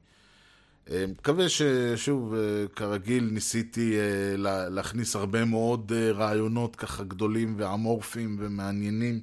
[0.91, 2.41] מקווה ששוב, אה,
[2.77, 4.37] כרגיל, ניסיתי אה,
[4.71, 9.21] להכניס הרבה מאוד רעיונות ככה גדולים ואמורפיים ומעניינים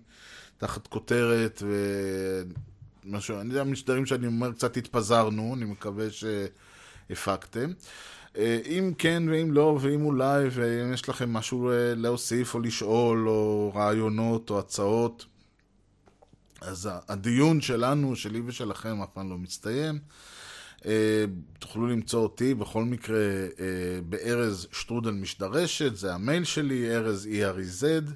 [0.58, 1.64] תחת כותרת
[3.06, 6.06] ומשהו, אני יודע, משדרים שאני אומר, קצת התפזרנו, אני מקווה
[7.10, 7.72] שהפקתם.
[8.66, 14.50] אם כן ואם לא, ואם אולי, ואם יש לכם משהו להוסיף או לשאול, או רעיונות
[14.50, 15.26] או הצעות,
[16.62, 20.00] אז הדיון שלנו, שלי ושלכם, אף פעם לא מסתיים.
[20.86, 21.26] אה,
[21.60, 23.20] תוכלו למצוא אותי בכל מקרה
[23.60, 28.12] אה, בארז שטרודל משדרשת, זה המייל שלי, ארז E-R-E-Z.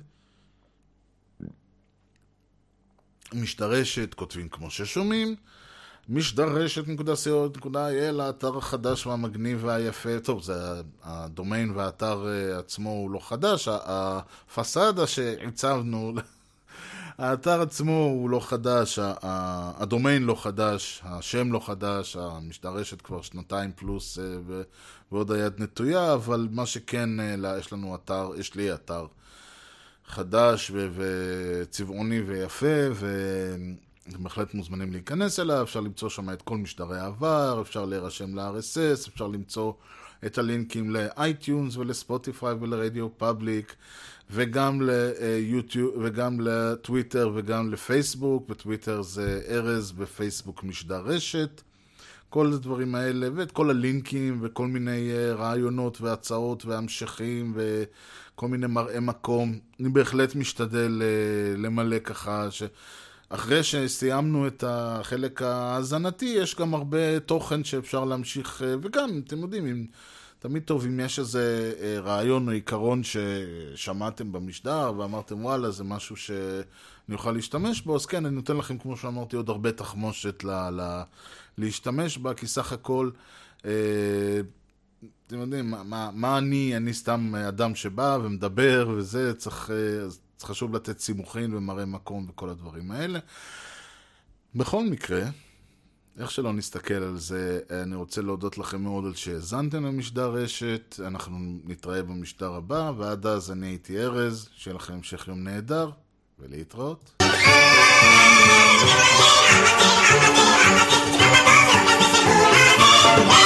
[3.34, 5.36] משדרשת, כותבים כמו ששומעים.
[6.10, 15.08] משדרשת.co.il, האתר החדש והמגניב והיפה, טוב, זה הדומיין והאתר אה, עצמו הוא לא חדש, הפסאדה
[15.08, 16.14] שהצבנו
[17.22, 24.20] האתר עצמו הוא לא חדש, הדומיין לא חדש, השם לא חדש, המשתרשת כבר שנתיים פלוס
[24.20, 24.24] אה,
[25.12, 29.06] ועוד היד נטויה, אבל מה שכן, אה, יש לנו אתר, יש לי אתר
[30.06, 37.62] חדש וצבעוני ויפה, ואתם בהחלט מוזמנים להיכנס אליו, אפשר למצוא שם את כל משדרי העבר,
[37.62, 39.74] אפשר להירשם ל-RSS, אפשר למצוא
[40.26, 43.76] את הלינקים לאייטיונס ולספוטיפיי ולרדיו פאבליק.
[44.34, 51.62] וגם ליוטיוב, וגם לטוויטר וגם לפייסבוק, בטוויטר זה ארז, בפייסבוק משדר רשת.
[52.30, 59.00] כל הדברים האלה, ואת כל הלינקים, וכל מיני אה, רעיונות והצעות והמשכים, וכל מיני מראי
[59.02, 59.60] מקום.
[59.80, 62.64] אני בהחלט משתדל אה, למלא ככה, ש...
[63.34, 69.66] אחרי שסיימנו את החלק ההאזנתי, יש גם הרבה תוכן שאפשר להמשיך, אה, וגם, אתם יודעים,
[69.66, 69.86] אם...
[70.42, 76.16] תמיד טוב אם יש איזה אה, רעיון או עיקרון ששמעתם במשדר ואמרתם וואלה זה משהו
[76.16, 80.70] שאני אוכל להשתמש בו, אז כן, אני נותן לכם כמו שאמרתי עוד הרבה תחמושת ל-
[80.70, 81.02] ל-
[81.58, 83.10] להשתמש בה, כי סך הכל,
[83.66, 83.72] אה,
[85.28, 90.08] אתם יודעים, מה, מה אני, אני סתם אדם שבא ומדבר וזה, צריך, אה,
[90.42, 93.20] צריך חשוב לתת סימוכין ומראה מקום וכל הדברים האלה.
[94.56, 95.22] בכל מקרה,
[96.20, 101.38] איך שלא נסתכל על זה, אני רוצה להודות לכם מאוד על שהאזנתם למשדר רשת, אנחנו
[101.64, 105.90] נתראה במשדר הבא, ועד אז אני הייתי ארז, שיהיה לכם המשך יום נהדר,
[106.40, 107.24] ולהתראות.
[113.14, 113.41] Thank